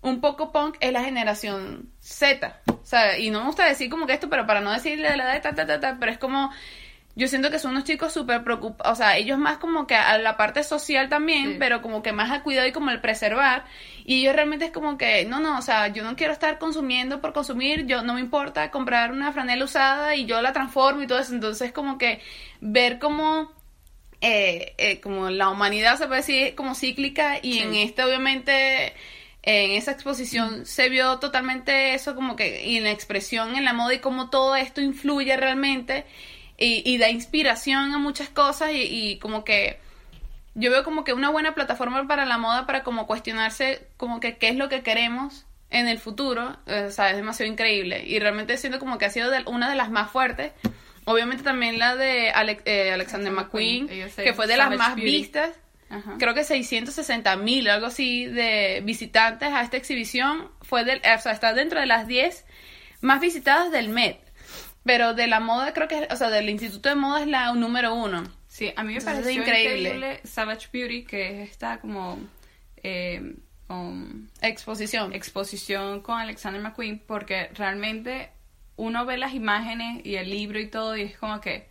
un 0.00 0.20
poco 0.20 0.50
punk 0.50 0.76
es 0.80 0.92
la 0.92 1.04
generación 1.04 1.92
Z. 2.00 2.60
O 2.66 2.84
sea, 2.84 3.16
y 3.16 3.30
no 3.30 3.38
me 3.38 3.46
gusta 3.46 3.66
decir 3.66 3.88
como 3.88 4.06
que 4.06 4.14
esto, 4.14 4.28
pero 4.28 4.44
para 4.44 4.60
no 4.60 4.72
decirle 4.72 5.16
la 5.16 5.36
edad, 5.36 5.42
ta, 5.42 5.54
ta, 5.54 5.64
ta, 5.64 5.78
ta, 5.78 5.98
pero 6.00 6.10
es 6.10 6.18
como 6.18 6.50
yo 7.14 7.28
siento 7.28 7.50
que 7.50 7.58
son 7.58 7.72
unos 7.72 7.84
chicos 7.84 8.12
súper 8.12 8.42
preocupados, 8.42 8.92
o 8.92 8.96
sea, 8.96 9.18
ellos 9.18 9.38
más 9.38 9.58
como 9.58 9.86
que 9.86 9.94
a 9.94 10.16
la 10.16 10.38
parte 10.38 10.62
social 10.64 11.10
también, 11.10 11.56
pero 11.58 11.82
como 11.82 12.02
que 12.02 12.12
más 12.12 12.30
al 12.30 12.42
cuidado 12.42 12.66
y 12.66 12.72
como 12.72 12.90
el 12.90 13.02
preservar. 13.02 13.66
Y 14.04 14.22
ellos 14.22 14.34
realmente 14.34 14.66
es 14.66 14.70
como 14.70 14.96
que, 14.96 15.26
no, 15.26 15.38
no, 15.38 15.58
o 15.58 15.62
sea, 15.62 15.88
yo 15.88 16.04
no 16.04 16.16
quiero 16.16 16.32
estar 16.32 16.58
consumiendo 16.58 17.20
por 17.20 17.34
consumir, 17.34 17.84
yo 17.86 18.02
no 18.02 18.14
me 18.14 18.20
importa 18.20 18.70
comprar 18.70 19.12
una 19.12 19.30
franela 19.30 19.64
usada 19.64 20.16
y 20.16 20.24
yo 20.24 20.40
la 20.40 20.54
transformo 20.54 21.02
y 21.02 21.06
todo 21.06 21.18
eso. 21.18 21.34
Entonces, 21.34 21.70
como 21.70 21.98
que 21.98 22.20
ver 22.62 22.98
cómo, 22.98 23.52
eh, 24.22 24.74
eh, 24.78 25.00
como 25.00 25.28
la 25.28 25.50
humanidad 25.50 25.98
se 25.98 26.06
puede 26.06 26.20
decir 26.20 26.54
como 26.54 26.74
cíclica 26.74 27.38
y 27.42 27.58
en 27.58 27.74
este 27.74 28.04
obviamente 28.04 28.94
en 29.42 29.72
esa 29.72 29.90
exposición 29.90 30.64
se 30.64 30.88
vio 30.88 31.18
totalmente 31.18 31.94
eso 31.94 32.14
como 32.14 32.36
que 32.36 32.64
y 32.64 32.76
en 32.76 32.84
la 32.84 32.92
expresión 32.92 33.56
en 33.56 33.64
la 33.64 33.72
moda 33.72 33.94
y 33.94 33.98
cómo 33.98 34.30
todo 34.30 34.54
esto 34.54 34.80
influye 34.80 35.36
realmente 35.36 36.04
y, 36.62 36.98
da 36.98 37.10
inspiración 37.10 37.94
a 37.94 37.98
muchas 37.98 38.28
cosas 38.28 38.70
y, 38.72 39.18
como 39.20 39.44
que 39.44 39.78
yo 40.54 40.70
veo 40.70 40.84
como 40.84 41.02
que 41.04 41.12
una 41.12 41.30
buena 41.30 41.54
plataforma 41.54 42.06
para 42.06 42.26
la 42.26 42.36
moda 42.36 42.66
para 42.66 42.82
como 42.82 43.06
cuestionarse 43.06 43.86
como 43.96 44.20
que 44.20 44.36
qué 44.36 44.48
es 44.48 44.56
lo 44.56 44.68
que 44.68 44.82
queremos 44.82 45.46
en 45.70 45.88
el 45.88 45.98
futuro, 45.98 46.58
o 46.66 46.90
sea, 46.90 47.10
es 47.10 47.16
demasiado 47.16 47.50
increíble 47.50 48.04
y 48.06 48.18
realmente 48.18 48.58
siento 48.58 48.78
como 48.78 48.98
que 48.98 49.06
ha 49.06 49.10
sido 49.10 49.30
una 49.46 49.70
de 49.70 49.76
las 49.76 49.90
más 49.90 50.10
fuertes. 50.10 50.52
Obviamente 51.04 51.42
también 51.42 51.78
la 51.78 51.96
de 51.96 52.28
eh, 52.28 52.92
Alexander 52.92 53.32
McQueen, 53.32 53.88
que 53.88 54.34
fue 54.34 54.46
de 54.46 54.56
las 54.56 54.76
más 54.76 54.94
vistas. 54.94 55.50
Creo 56.18 56.32
que 56.32 56.42
660 56.42 57.36
mil, 57.36 57.68
algo 57.68 57.86
así, 57.86 58.24
de 58.24 58.80
visitantes 58.82 59.50
a 59.50 59.62
esta 59.62 59.76
exhibición. 59.76 60.50
Fue 60.62 60.84
del, 60.84 60.98
o 61.00 61.20
sea, 61.20 61.32
está 61.32 61.52
dentro 61.52 61.80
de 61.80 61.86
las 61.86 62.06
10 62.06 62.46
más 63.02 63.20
visitadas 63.20 63.70
del 63.70 63.90
Met. 63.90 64.18
Pero 64.84 65.14
de 65.14 65.26
la 65.26 65.40
moda, 65.40 65.72
creo 65.72 65.88
que, 65.88 66.08
o 66.10 66.16
sea, 66.16 66.28
del 66.28 66.50
Instituto 66.50 66.88
de 66.88 66.96
Moda 66.96 67.20
es 67.20 67.28
la 67.28 67.52
número 67.52 67.94
uno. 67.94 68.24
Sí, 68.48 68.72
a 68.74 68.82
mí 68.82 68.94
me 68.94 69.00
parece 69.00 69.32
increíble. 69.32 70.20
Savage 70.24 70.68
Beauty, 70.72 71.04
que 71.04 71.42
es 71.42 71.50
esta 71.50 71.80
como 71.80 72.18
eh, 72.82 73.36
exposición. 74.40 75.12
Exposición 75.12 76.00
con 76.00 76.18
Alexander 76.18 76.60
McQueen, 76.60 76.98
porque 77.06 77.48
realmente 77.54 78.30
uno 78.76 79.06
ve 79.06 79.16
las 79.18 79.34
imágenes 79.34 80.04
y 80.04 80.16
el 80.16 80.30
libro 80.30 80.58
y 80.58 80.68
todo, 80.68 80.96
y 80.96 81.02
es 81.02 81.16
como 81.16 81.40
que, 81.40 81.68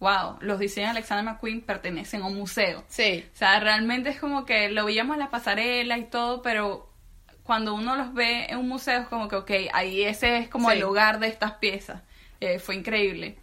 wow, 0.00 0.38
los 0.40 0.58
diseños 0.58 0.88
de 0.88 0.98
Alexander 0.98 1.24
McQueen 1.24 1.60
pertenecen 1.60 2.22
a 2.22 2.26
un 2.26 2.36
museo. 2.36 2.84
Sí. 2.88 3.24
O 3.32 3.36
sea, 3.36 3.60
realmente 3.60 4.10
es 4.10 4.18
como 4.18 4.44
que 4.44 4.70
lo 4.70 4.84
veíamos 4.86 5.14
en 5.14 5.20
la 5.20 5.30
pasarela 5.30 5.98
y 5.98 6.04
todo, 6.04 6.42
pero 6.42 6.90
cuando 7.42 7.74
uno 7.74 7.94
los 7.94 8.14
ve 8.14 8.46
en 8.46 8.58
un 8.58 8.68
museo 8.68 9.02
es 9.02 9.08
como 9.08 9.28
que, 9.28 9.36
ok, 9.36 9.50
ahí 9.72 10.02
ese 10.02 10.38
es 10.38 10.48
como 10.48 10.70
el 10.70 10.80
lugar 10.80 11.20
de 11.20 11.28
estas 11.28 11.52
piezas. 11.52 12.02
Eh, 12.40 12.58
fue 12.58 12.76
increíble. 12.76 13.36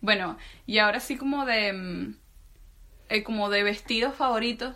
Bueno, 0.00 0.38
y 0.66 0.78
ahora 0.78 1.00
sí 1.00 1.16
como 1.16 1.44
de 1.44 1.72
mm, 1.72 2.14
eh, 3.08 3.22
como 3.22 3.48
de 3.48 3.62
vestidos 3.62 4.14
favoritos, 4.14 4.74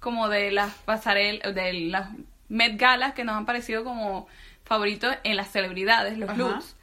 como 0.00 0.28
de 0.28 0.50
las 0.50 0.74
pasarelas, 0.74 1.54
de 1.54 1.72
las 1.72 2.10
Met 2.48 2.78
Galas 2.78 3.14
que 3.14 3.24
nos 3.24 3.36
han 3.36 3.46
parecido 3.46 3.84
como 3.84 4.26
favoritos 4.64 5.16
en 5.24 5.36
las 5.36 5.50
celebridades, 5.50 6.18
los 6.18 6.36
looks. 6.36 6.76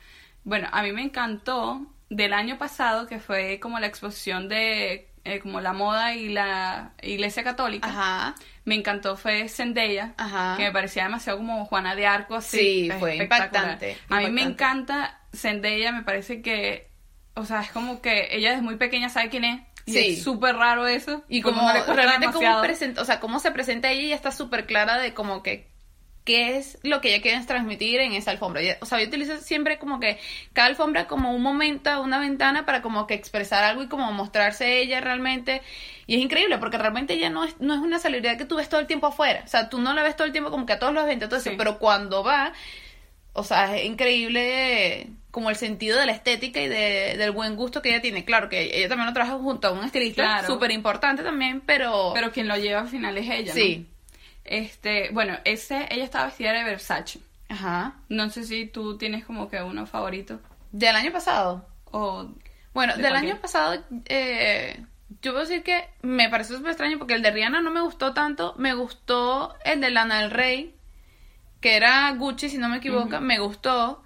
Bueno, 0.44 0.70
a 0.72 0.82
mí 0.82 0.92
me 0.92 1.04
encantó 1.04 1.86
del 2.10 2.34
año 2.34 2.58
pasado, 2.58 3.06
que 3.06 3.20
fue 3.20 3.60
como 3.60 3.80
la 3.80 3.88
exposición 3.88 4.48
de 4.48 5.10
eh, 5.24 5.40
como 5.40 5.60
la 5.60 5.74
moda 5.74 6.16
y 6.16 6.30
la 6.30 6.94
iglesia 7.02 7.44
católica. 7.44 7.88
Ajá. 7.88 8.36
Me 8.64 8.76
encantó 8.76 9.18
fue 9.18 9.50
Zendaya, 9.50 10.14
que 10.56 10.64
me 10.64 10.72
parecía 10.72 11.04
demasiado 11.04 11.38
como 11.38 11.66
Juana 11.66 11.96
de 11.96 12.08
Arco, 12.08 12.36
así. 12.36 12.58
Sí, 12.58 12.92
fue 12.98 13.18
impactante. 13.18 13.98
A 14.10 14.22
mí 14.22 14.32
me 14.32 14.44
encanta 14.44 15.17
Zendaya, 15.34 15.92
me 15.92 16.04
parece 16.04 16.42
que, 16.42 16.90
o 17.36 17.46
sea, 17.46 17.62
es 17.62 17.72
como 17.72 18.02
que 18.02 18.30
ella 18.32 18.52
desde 18.52 18.64
muy 18.64 18.78
pequeña 18.78 19.10
sabe 19.10 19.30
quién 19.30 19.44
es. 19.44 19.62
Y 19.86 19.94
sí. 19.94 20.00
es 20.00 20.24
súper 20.24 20.56
raro 20.56 20.86
eso. 20.86 21.24
Y 21.30 21.42
como, 21.42 21.62
realmente 21.72 22.28
cómo, 22.34 22.62
presenta, 22.62 23.02
o 23.02 23.06
sea, 23.06 23.20
cómo 23.22 23.40
se 23.40 23.52
presenta 23.52 23.90
ella, 23.90 24.02
ella 24.02 24.16
está 24.16 24.32
súper 24.32 24.66
clara 24.66 24.98
de 24.98 25.14
como 25.14 25.42
que 25.44 25.70
qué 26.28 26.58
es 26.58 26.78
lo 26.84 27.00
que 27.00 27.14
ella 27.14 27.22
quiere 27.22 27.42
transmitir 27.46 28.02
en 28.02 28.12
esa 28.12 28.32
alfombra. 28.32 28.62
O 28.82 28.86
sea, 28.86 29.00
yo 29.00 29.08
utilizo 29.08 29.38
siempre 29.38 29.80
como 29.80 30.02
que 30.02 30.20
cada 30.52 30.68
alfombra 30.68 31.08
como 31.08 31.34
un 31.34 31.42
momento, 31.42 32.02
una 32.02 32.20
ventana 32.20 32.66
para 32.66 32.82
como 32.82 33.08
que 33.08 33.14
expresar 33.14 33.64
algo 33.64 33.82
y 33.82 33.88
como 33.88 34.12
mostrarse 34.12 34.82
ella 34.82 35.00
realmente. 35.00 35.62
Y 36.06 36.16
es 36.16 36.22
increíble 36.22 36.58
porque 36.58 36.78
realmente 36.78 37.14
ella 37.14 37.30
no 37.30 37.46
es, 37.46 37.58
no 37.62 37.74
es 37.74 37.80
una 37.80 37.98
celebridad 37.98 38.38
que 38.38 38.44
tú 38.44 38.58
ves 38.58 38.68
todo 38.68 38.82
el 38.82 38.88
tiempo 38.88 39.08
afuera. 39.08 39.42
O 39.46 39.48
sea, 39.48 39.70
tú 39.70 39.80
no 39.80 39.94
la 39.94 40.04
ves 40.04 40.18
todo 40.18 40.28
el 40.28 40.34
tiempo 40.34 40.52
como 40.52 40.66
que 40.66 40.74
a 40.74 40.80
todos 40.80 40.94
los 40.94 41.06
eventos, 41.06 41.30
todo 41.30 41.40
eso, 41.40 41.52
pero 41.58 41.80
cuando 41.80 42.26
va, 42.26 42.52
o 43.38 43.44
sea, 43.44 43.78
es 43.78 43.86
increíble 43.86 45.10
como 45.30 45.52
el 45.52 45.56
sentido 45.56 46.00
de 46.00 46.08
la 46.08 46.12
estética 46.12 46.60
y 46.60 46.68
de, 46.68 47.16
del 47.18 47.30
buen 47.30 47.56
gusto 47.56 47.84
que 47.84 47.90
ella 47.90 48.02
tiene. 48.02 48.26
Claro 48.26 48.50
que 48.50 48.76
ella 48.76 48.90
también 48.90 49.06
lo 49.06 49.14
trabaja 49.14 49.38
junto 49.38 49.68
a 49.68 49.72
un 49.72 49.86
estilista 49.86 50.44
súper 50.48 50.72
importante 50.72 51.22
también, 51.22 51.62
pero... 51.62 52.12
Pero 52.16 52.32
quien 52.32 52.48
lo 52.48 52.58
lleva 52.58 52.82
al 52.82 52.88
final 52.88 53.16
es 53.16 53.30
ella, 53.30 53.54
Sí. 53.54 53.88
Este, 54.44 55.10
bueno, 55.12 55.38
ese, 55.44 55.86
ella 55.92 56.04
estaba 56.04 56.26
vestida 56.26 56.54
de 56.54 56.64
Versace. 56.64 57.20
Ajá. 57.50 57.94
No 58.10 58.30
sé 58.32 58.44
si 58.44 58.66
tú 58.66 58.98
tienes 58.98 59.24
como 59.24 59.48
que 59.50 59.62
uno 59.62 59.86
favorito. 59.86 60.40
¿Del 60.72 60.96
año 60.96 61.12
pasado? 61.12 61.68
O... 61.92 62.28
Bueno, 62.74 62.98
del 62.98 63.16
año 63.16 63.38
pasado, 63.40 63.84
eh, 64.06 64.84
yo 65.22 65.34
puedo 65.34 65.46
decir 65.46 65.62
que 65.64 65.88
me 66.02 66.30
pareció 66.30 66.58
súper 66.58 66.72
extraño 66.72 66.98
porque 66.98 67.14
el 67.14 67.22
de 67.22 67.30
Rihanna 67.32 67.62
no 67.62 67.70
me 67.70 67.82
gustó 67.82 68.14
tanto. 68.14 68.56
Me 68.58 68.74
gustó 68.74 69.56
el 69.64 69.82
de 69.82 69.92
Lana 69.92 70.22
del 70.22 70.32
Rey. 70.32 70.77
Que 71.62 71.76
era 71.76 72.12
Gucci, 72.12 72.50
si 72.50 72.58
no 72.58 72.70
me 72.70 72.78
equivoco, 72.78 73.20
me 73.20 73.40
gustó. 73.40 74.04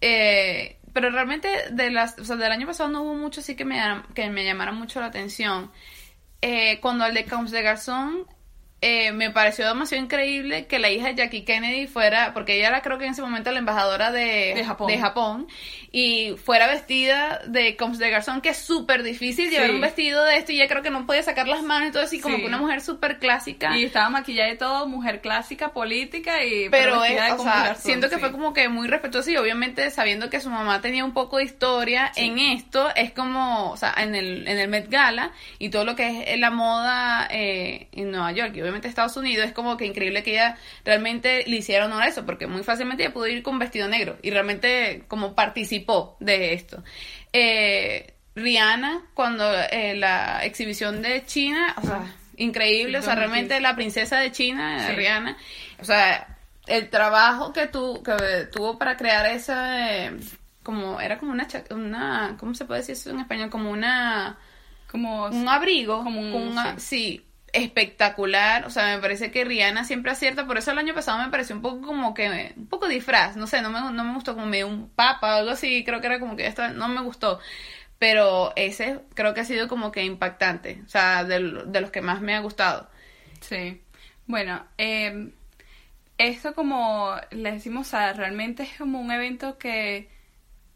Eh, 0.00 0.78
pero 0.92 1.10
realmente 1.10 1.48
de 1.70 1.90
las, 1.90 2.18
o 2.18 2.24
sea, 2.24 2.36
del 2.36 2.52
año 2.52 2.66
pasado 2.66 2.90
no 2.90 3.02
hubo 3.02 3.14
mucho 3.14 3.40
así 3.40 3.54
que 3.54 3.64
me, 3.64 3.80
que 4.14 4.28
me 4.30 4.44
llamara 4.44 4.72
mucho 4.72 5.00
la 5.00 5.06
atención. 5.06 5.70
Eh, 6.42 6.80
cuando 6.80 7.06
el 7.06 7.14
de 7.14 7.24
Combs 7.24 7.50
de 7.50 7.62
Garzón 7.62 8.26
eh, 8.84 9.12
me 9.12 9.30
pareció 9.30 9.64
demasiado 9.64 10.02
increíble 10.02 10.66
que 10.66 10.80
la 10.80 10.90
hija 10.90 11.06
de 11.06 11.14
Jackie 11.14 11.42
Kennedy 11.42 11.86
fuera, 11.86 12.34
porque 12.34 12.56
ella 12.56 12.66
era 12.66 12.82
creo 12.82 12.98
que 12.98 13.04
en 13.04 13.12
ese 13.12 13.22
momento 13.22 13.52
la 13.52 13.60
embajadora 13.60 14.10
de, 14.10 14.54
de, 14.56 14.98
Japón. 14.98 15.46
y 15.92 16.34
fuera 16.44 16.66
vestida 16.66 17.40
de 17.46 17.76
Combs 17.76 18.00
de 18.00 18.10
Garzón, 18.10 18.40
que 18.40 18.48
es 18.48 18.58
súper 18.58 19.04
difícil 19.04 19.50
llevar 19.50 19.70
un 19.70 19.80
vestido 19.80 20.24
de 20.24 20.36
esto 20.36 20.50
y 20.50 20.56
ella 20.56 20.66
creo 20.66 20.82
que 20.82 20.90
no 20.90 21.06
podía 21.06 21.22
sacar 21.22 21.46
las 21.46 21.62
manos 21.62 21.90
y 21.90 21.92
todo 21.92 22.02
así, 22.02 22.20
como 22.20 22.38
que 22.38 22.46
una 22.46 22.58
mujer 22.58 22.80
súper 22.80 23.20
clásica. 23.20 23.76
Y 23.78 23.84
estaba 23.84 24.10
maquillada 24.10 24.50
y 24.50 24.58
todo, 24.58 24.88
mujer 24.88 25.20
clásica, 25.20 25.68
política 25.68 26.44
y... 26.44 26.68
Pero, 26.68 27.04
es, 27.04 27.20
o 27.34 27.42
sea, 27.44 27.76
siento 27.76 28.10
que 28.10 28.18
fue 28.18 28.32
como 28.32 28.52
que 28.52 28.68
muy 28.68 28.88
respetuosa 28.88 29.30
y 29.30 29.36
obviamente 29.36 29.92
sabiendo 29.92 30.28
que 30.28 30.40
su 30.40 30.50
mamá 30.50 30.80
tenía 30.80 31.04
un 31.04 31.12
poco 31.12 31.36
de 31.36 31.44
historia 31.44 32.10
en 32.16 32.40
esto, 32.40 32.88
es 32.96 33.12
como, 33.12 33.70
o 33.70 33.76
sea, 33.76 33.94
en 33.96 34.16
el, 34.16 34.48
en 34.48 34.58
el 34.58 34.66
Met 34.66 34.90
Gala 34.90 35.30
y 35.60 35.68
todo 35.68 35.84
lo 35.84 35.94
que 35.94 36.32
es 36.32 36.40
la 36.40 36.50
moda 36.50 37.28
eh, 37.30 37.86
en 37.92 38.10
Nueva 38.10 38.32
York, 38.32 38.56
y 38.56 38.71
Estados 38.74 39.16
Unidos, 39.16 39.46
es 39.46 39.52
como 39.52 39.76
que 39.76 39.86
increíble 39.86 40.22
que 40.22 40.32
ella 40.32 40.56
realmente 40.84 41.44
le 41.46 41.56
hiciera 41.56 41.86
honor 41.86 42.02
a 42.02 42.08
eso, 42.08 42.26
porque 42.26 42.46
muy 42.46 42.62
fácilmente 42.62 43.04
ella 43.04 43.12
pudo 43.12 43.26
ir 43.26 43.42
con 43.42 43.58
vestido 43.58 43.88
negro 43.88 44.16
y 44.22 44.30
realmente 44.30 45.04
como 45.08 45.34
participó 45.34 46.16
de 46.20 46.54
esto. 46.54 46.82
Eh, 47.32 48.14
Rihanna, 48.34 49.02
cuando 49.14 49.44
eh, 49.70 49.94
la 49.96 50.44
exhibición 50.44 51.02
de 51.02 51.24
China, 51.26 51.74
o 51.76 51.82
sea, 51.82 52.14
increíble, 52.36 52.98
o 52.98 53.02
sea, 53.02 53.14
realmente 53.14 53.60
la 53.60 53.74
princesa 53.76 54.18
de 54.18 54.32
China, 54.32 54.90
Rihanna, 54.94 55.36
o 55.80 55.84
sea, 55.84 56.36
el 56.66 56.88
trabajo 56.88 57.52
que, 57.52 57.66
tu, 57.66 58.02
que 58.02 58.48
tuvo 58.52 58.78
para 58.78 58.96
crear 58.96 59.26
esa, 59.26 60.06
eh, 60.06 60.16
como, 60.62 61.00
era 61.00 61.18
como 61.18 61.32
una, 61.32 61.46
una, 61.70 62.36
¿cómo 62.38 62.54
se 62.54 62.64
puede 62.64 62.80
decir 62.80 62.94
eso 62.94 63.10
en 63.10 63.20
español? 63.20 63.50
Como 63.50 63.70
una, 63.70 64.38
como 64.90 65.26
un 65.26 65.48
abrigo, 65.48 66.02
como 66.02 66.20
un, 66.20 66.56
sí 66.78 67.22
espectacular, 67.52 68.66
o 68.66 68.70
sea, 68.70 68.94
me 68.94 69.02
parece 69.02 69.30
que 69.30 69.44
Rihanna 69.44 69.84
siempre 69.84 70.10
acierta, 70.10 70.46
por 70.46 70.56
eso 70.56 70.70
el 70.70 70.78
año 70.78 70.94
pasado 70.94 71.18
me 71.22 71.30
pareció 71.30 71.54
un 71.54 71.62
poco 71.62 71.86
como 71.86 72.14
que, 72.14 72.54
un 72.56 72.66
poco 72.66 72.88
disfraz, 72.88 73.36
no 73.36 73.46
sé, 73.46 73.60
no 73.60 73.70
me, 73.70 73.80
no 73.80 74.04
me 74.04 74.14
gustó 74.14 74.34
como 74.34 74.46
medio 74.46 74.68
un 74.68 74.88
papa 74.88 75.36
o 75.36 75.38
algo 75.40 75.50
así, 75.50 75.84
creo 75.84 76.00
que 76.00 76.06
era 76.06 76.18
como 76.18 76.36
que 76.36 76.46
esto 76.46 76.66
no 76.68 76.88
me 76.88 77.02
gustó, 77.02 77.40
pero 77.98 78.52
ese 78.56 79.00
creo 79.14 79.34
que 79.34 79.42
ha 79.42 79.44
sido 79.44 79.68
como 79.68 79.92
que 79.92 80.04
impactante, 80.04 80.82
o 80.86 80.88
sea, 80.88 81.24
de, 81.24 81.40
los 81.40 81.90
que 81.90 82.00
más 82.00 82.22
me 82.22 82.34
ha 82.34 82.40
gustado. 82.40 82.88
Sí, 83.40 83.82
bueno, 84.26 84.64
eh, 84.78 85.30
esto 86.16 86.54
como 86.54 87.14
le 87.30 87.52
decimos, 87.52 87.88
o 87.88 87.90
sea, 87.90 88.14
realmente 88.14 88.62
es 88.62 88.78
como 88.78 89.00
un 89.00 89.10
evento 89.10 89.58
que 89.58 90.08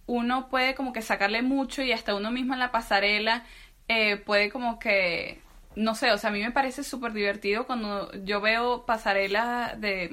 uno 0.06 0.48
puede 0.48 0.74
como 0.74 0.92
que 0.92 1.02
sacarle 1.02 1.42
mucho 1.42 1.82
y 1.82 1.92
hasta 1.92 2.14
uno 2.14 2.30
mismo 2.30 2.54
en 2.54 2.60
la 2.60 2.70
pasarela 2.70 3.44
eh, 3.88 4.16
puede 4.16 4.50
como 4.50 4.78
que 4.78 5.40
no 5.76 5.94
sé, 5.94 6.10
o 6.10 6.18
sea, 6.18 6.30
a 6.30 6.32
mí 6.32 6.40
me 6.40 6.50
parece 6.50 6.82
súper 6.82 7.12
divertido 7.12 7.66
cuando 7.66 8.10
yo 8.24 8.40
veo 8.40 8.86
pasarelas 8.86 9.78
de, 9.80 10.10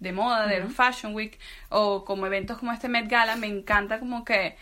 de 0.00 0.12
moda, 0.12 0.46
de 0.46 0.62
Fashion 0.64 1.14
Week, 1.14 1.38
o 1.68 2.04
como 2.04 2.26
eventos 2.26 2.58
como 2.58 2.72
este 2.72 2.88
Met 2.88 3.08
Gala, 3.08 3.36
me 3.36 3.46
encanta 3.46 4.00
como 4.00 4.24
que 4.24 4.56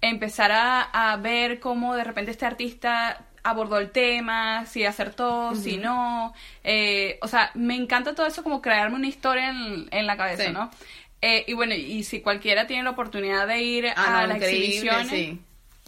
empezar 0.00 0.50
a, 0.52 1.16
ver 1.22 1.60
cómo 1.60 1.94
de 1.94 2.04
repente 2.04 2.30
este 2.30 2.46
artista 2.46 3.24
abordó 3.42 3.78
el 3.78 3.90
tema, 3.90 4.64
si 4.66 4.84
acertó, 4.84 5.54
si 5.54 5.76
no. 5.76 6.32
Eh, 6.64 7.18
o 7.20 7.28
sea, 7.28 7.50
me 7.54 7.74
encanta 7.74 8.14
todo 8.14 8.26
eso 8.26 8.42
como 8.42 8.62
crearme 8.62 8.96
una 8.96 9.08
historia 9.08 9.50
en, 9.50 10.06
la 10.06 10.16
cabeza, 10.16 10.50
¿no? 10.50 10.70
Eh, 11.20 11.44
y 11.46 11.52
bueno, 11.52 11.74
y 11.74 12.04
si 12.04 12.20
cualquiera 12.20 12.66
tiene 12.66 12.84
la 12.84 12.90
oportunidad 12.90 13.46
de 13.46 13.60
ir 13.60 13.88
ah, 13.88 14.20
a 14.20 14.26
las 14.26 14.40
exhibiciones, 14.40 15.08
sí. 15.08 15.40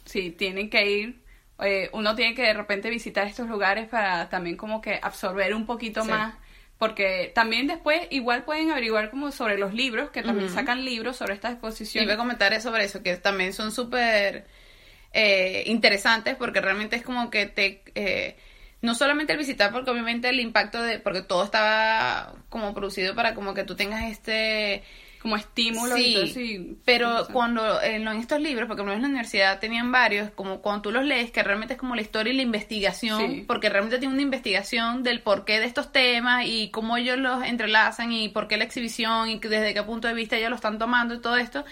sí, 0.04 0.30
tienen 0.30 0.68
que 0.68 0.90
ir 0.90 1.20
eh, 1.62 1.90
uno 1.92 2.14
tiene 2.14 2.34
que 2.34 2.42
de 2.42 2.54
repente 2.54 2.90
visitar 2.90 3.26
estos 3.26 3.48
lugares 3.48 3.88
para 3.88 4.28
también 4.28 4.56
como 4.56 4.80
que 4.80 4.98
absorber 5.02 5.54
un 5.54 5.66
poquito 5.66 6.04
más 6.04 6.34
porque 6.80 7.30
también 7.34 7.66
después 7.66 8.00
igual 8.08 8.44
pueden 8.44 8.70
averiguar 8.70 9.10
como 9.10 9.32
sobre 9.32 9.58
los 9.58 9.74
libros, 9.74 10.08
que 10.08 10.22
también 10.22 10.48
sacan 10.48 10.82
libros 10.82 11.18
sobre 11.18 11.34
estas 11.34 11.52
exposiciones. 11.52 12.04
Y 12.04 12.06
voy 12.06 12.14
a 12.14 12.16
comentar 12.16 12.58
sobre 12.62 12.84
eso, 12.84 13.02
que 13.02 13.14
también 13.18 13.52
son 13.52 13.70
súper 13.70 14.46
eh, 15.12 15.62
interesantes 15.66 16.36
porque 16.36 16.62
realmente 16.62 16.96
es 16.96 17.02
como 17.02 17.28
que 17.28 17.44
te... 17.44 17.82
Eh, 17.94 18.38
no 18.82 18.94
solamente 18.94 19.32
el 19.32 19.38
visitar, 19.38 19.72
porque 19.72 19.90
obviamente 19.90 20.28
el 20.28 20.40
impacto 20.40 20.82
de... 20.82 20.98
porque 20.98 21.22
todo 21.22 21.44
estaba 21.44 22.34
como 22.48 22.74
producido 22.74 23.14
para 23.14 23.34
como 23.34 23.54
que 23.54 23.64
tú 23.64 23.76
tengas 23.76 24.10
este 24.10 24.82
como 25.20 25.36
estímulo 25.36 25.96
sí, 25.96 26.78
pero 26.86 27.26
cuando 27.30 27.82
en 27.82 28.08
estos 28.08 28.40
libros, 28.40 28.66
porque 28.66 28.82
en 28.82 29.02
la 29.02 29.06
universidad 29.06 29.60
tenían 29.60 29.92
varios, 29.92 30.30
como 30.30 30.62
cuando 30.62 30.80
tú 30.80 30.92
los 30.92 31.04
lees, 31.04 31.30
que 31.30 31.42
realmente 31.42 31.74
es 31.74 31.80
como 31.80 31.94
la 31.94 32.00
historia 32.00 32.32
y 32.32 32.36
la 32.36 32.42
investigación, 32.42 33.44
porque 33.46 33.68
realmente 33.68 33.98
tiene 33.98 34.14
una 34.14 34.22
investigación 34.22 35.02
del 35.02 35.20
porqué 35.20 35.60
de 35.60 35.66
estos 35.66 35.92
temas 35.92 36.46
y 36.46 36.70
cómo 36.70 36.96
ellos 36.96 37.18
los 37.18 37.44
entrelazan 37.44 38.12
y 38.12 38.30
por 38.30 38.48
qué 38.48 38.56
la 38.56 38.64
exhibición 38.64 39.28
y 39.28 39.38
desde 39.38 39.74
qué 39.74 39.82
punto 39.82 40.08
de 40.08 40.14
vista 40.14 40.38
ellos 40.38 40.48
lo 40.48 40.56
están 40.56 40.78
tomando 40.78 41.14
y 41.14 41.20
todo 41.20 41.36
esto, 41.36 41.66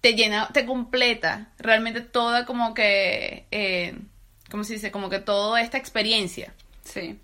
te 0.00 0.14
llena, 0.14 0.48
te 0.52 0.64
completa 0.64 1.48
realmente 1.58 2.00
toda 2.00 2.46
como 2.46 2.72
que, 2.72 3.46
eh, 3.50 3.96
¿cómo 4.50 4.64
se 4.64 4.74
dice? 4.74 4.90
Como 4.90 5.08
que 5.08 5.18
toda 5.18 5.60
esta 5.60 5.78
experiencia. 5.78 6.54
Sí. 6.82 7.18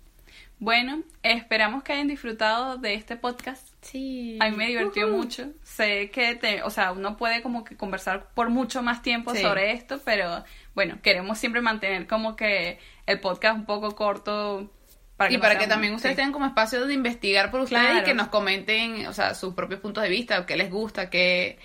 Bueno, 0.59 1.03
esperamos 1.21 1.83
que 1.83 1.93
hayan 1.93 2.07
disfrutado 2.07 2.77
de 2.77 2.95
este 2.95 3.15
podcast. 3.15 3.67
Sí. 3.81 4.39
A 4.41 4.49
mí 4.49 4.57
me 4.57 4.67
divirtió 4.67 5.07
mucho. 5.07 5.49
Sé 5.61 6.09
que, 6.09 6.33
te, 6.35 6.63
o 6.63 6.71
sea, 6.71 6.91
uno 6.93 7.15
puede 7.15 7.43
como 7.43 7.63
que 7.63 7.77
conversar 7.77 8.29
por 8.33 8.49
mucho 8.49 8.81
más 8.81 9.03
tiempo 9.03 9.35
sobre 9.35 9.73
esto, 9.73 10.01
pero 10.03 10.43
bueno, 10.73 10.97
queremos 11.03 11.37
siempre 11.37 11.61
mantener 11.61 12.07
como 12.07 12.35
que 12.35 12.79
el 13.05 13.19
podcast 13.19 13.55
un 13.55 13.65
poco 13.65 13.95
corto. 13.95 14.73
Para 15.15 15.31
y 15.31 15.37
para 15.37 15.57
que 15.57 15.67
también 15.67 15.93
ustedes 15.93 16.15
tengan 16.15 16.31
como 16.31 16.45
espacio 16.45 16.85
de 16.85 16.93
investigar 16.93 17.51
por 17.51 17.61
ustedes 17.61 18.01
y 18.01 18.03
que 18.03 18.13
nos 18.13 18.27
comenten, 18.27 19.05
o 19.07 19.13
sea, 19.13 19.35
sus 19.35 19.53
propios 19.53 19.79
puntos 19.79 20.03
de 20.03 20.09
vista, 20.09 20.45
qué 20.45 20.55
les 20.55 20.69
gusta, 20.71 21.09
qué, 21.09 21.57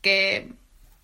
qué, 0.00 0.52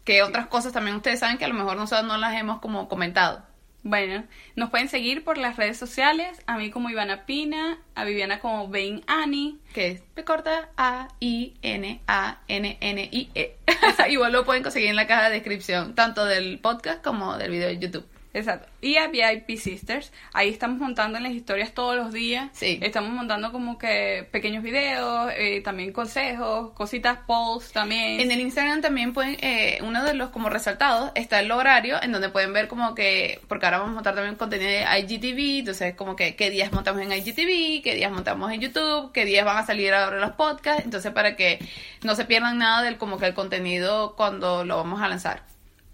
qué 0.04 0.22
otras 0.22 0.46
cosas 0.46 0.72
también 0.72 0.96
ustedes 0.96 1.18
saben 1.18 1.36
que 1.36 1.44
a 1.44 1.48
lo 1.48 1.54
mejor 1.54 1.76
nosotros 1.76 2.06
no 2.06 2.16
las 2.16 2.34
hemos 2.36 2.60
como 2.60 2.88
comentado. 2.88 3.49
Bueno, 3.82 4.24
nos 4.56 4.68
pueden 4.68 4.88
seguir 4.88 5.24
por 5.24 5.38
las 5.38 5.56
redes 5.56 5.78
sociales, 5.78 6.42
a 6.46 6.58
mí 6.58 6.70
como 6.70 6.90
Ivana 6.90 7.24
Pina, 7.24 7.78
a 7.94 8.04
Viviana 8.04 8.38
como 8.38 8.68
Vein 8.68 9.02
Ani, 9.06 9.58
que 9.72 9.88
es 9.88 10.00
P 10.14 10.22
corta 10.22 10.68
A 10.76 11.08
I 11.18 11.54
N 11.62 12.00
A 12.06 12.40
N 12.48 12.76
N 12.80 13.08
I 13.10 13.30
E. 13.34 13.56
Igual 14.10 14.32
lo 14.32 14.44
pueden 14.44 14.62
conseguir 14.62 14.90
en 14.90 14.96
la 14.96 15.06
caja 15.06 15.30
de 15.30 15.36
descripción, 15.36 15.94
tanto 15.94 16.26
del 16.26 16.58
podcast 16.58 17.02
como 17.02 17.38
del 17.38 17.50
video 17.50 17.68
de 17.68 17.78
YouTube. 17.78 18.06
Exacto. 18.32 18.68
Y 18.80 18.96
a 18.96 19.08
VIP 19.08 19.58
Sisters, 19.58 20.12
ahí 20.32 20.48
estamos 20.48 20.78
montando 20.78 21.18
en 21.18 21.24
las 21.24 21.32
historias 21.32 21.72
todos 21.72 21.96
los 21.96 22.12
días. 22.12 22.48
Sí. 22.52 22.78
Estamos 22.80 23.10
montando 23.10 23.50
como 23.50 23.76
que 23.76 24.28
pequeños 24.30 24.62
videos, 24.62 25.32
eh, 25.36 25.60
también 25.62 25.92
consejos, 25.92 26.70
cositas, 26.72 27.18
polls 27.26 27.72
también. 27.72 28.20
En 28.20 28.30
el 28.30 28.40
Instagram 28.40 28.80
también 28.82 29.12
pueden, 29.12 29.36
eh, 29.40 29.78
uno 29.82 30.04
de 30.04 30.14
los 30.14 30.30
como 30.30 30.48
resaltados 30.48 31.10
está 31.14 31.40
el 31.40 31.50
horario 31.50 32.00
en 32.02 32.12
donde 32.12 32.28
pueden 32.28 32.52
ver 32.52 32.68
como 32.68 32.94
que, 32.94 33.40
porque 33.48 33.66
ahora 33.66 33.78
vamos 33.78 33.92
a 33.92 33.94
montar 33.96 34.14
también 34.14 34.36
contenido 34.36 34.70
de 34.70 34.84
IGTV, 35.00 35.58
entonces 35.60 35.94
como 35.94 36.14
que 36.14 36.36
qué 36.36 36.50
días 36.50 36.72
montamos 36.72 37.02
en 37.02 37.12
IGTV, 37.12 37.82
qué 37.82 37.94
días 37.96 38.12
montamos 38.12 38.52
en 38.52 38.60
YouTube, 38.60 39.12
qué 39.12 39.24
días 39.24 39.44
van 39.44 39.58
a 39.58 39.66
salir 39.66 39.92
ahora 39.92 40.20
los 40.20 40.32
podcasts, 40.32 40.84
entonces 40.84 41.12
para 41.12 41.34
que 41.34 41.58
no 42.02 42.14
se 42.14 42.24
pierdan 42.24 42.58
nada 42.58 42.82
del 42.82 42.96
como 42.96 43.18
que 43.18 43.26
el 43.26 43.34
contenido 43.34 44.14
cuando 44.16 44.64
lo 44.64 44.76
vamos 44.76 45.02
a 45.02 45.08
lanzar. 45.08 45.49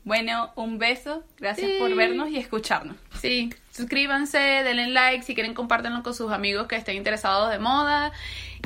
Bueno, 0.06 0.52
un 0.54 0.78
beso. 0.78 1.24
Gracias 1.36 1.68
por 1.80 1.92
vernos 1.96 2.30
y 2.30 2.38
escucharnos. 2.38 2.96
Sí, 3.20 3.52
suscríbanse, 3.72 4.38
denle 4.38 4.86
like, 4.86 5.24
si 5.24 5.34
quieren 5.34 5.52
compártanlo 5.52 6.04
con 6.04 6.14
sus 6.14 6.30
amigos 6.30 6.68
que 6.68 6.76
estén 6.76 6.94
interesados 6.94 7.50
de 7.50 7.58
moda. 7.58 8.12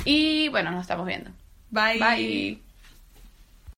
Y 0.05 0.51
bueno, 0.51 0.71
nos 0.71 0.83
estamos 0.83 1.07
viendo. 1.07 1.31
Bye. 1.71 1.99
Bye. 1.99 2.70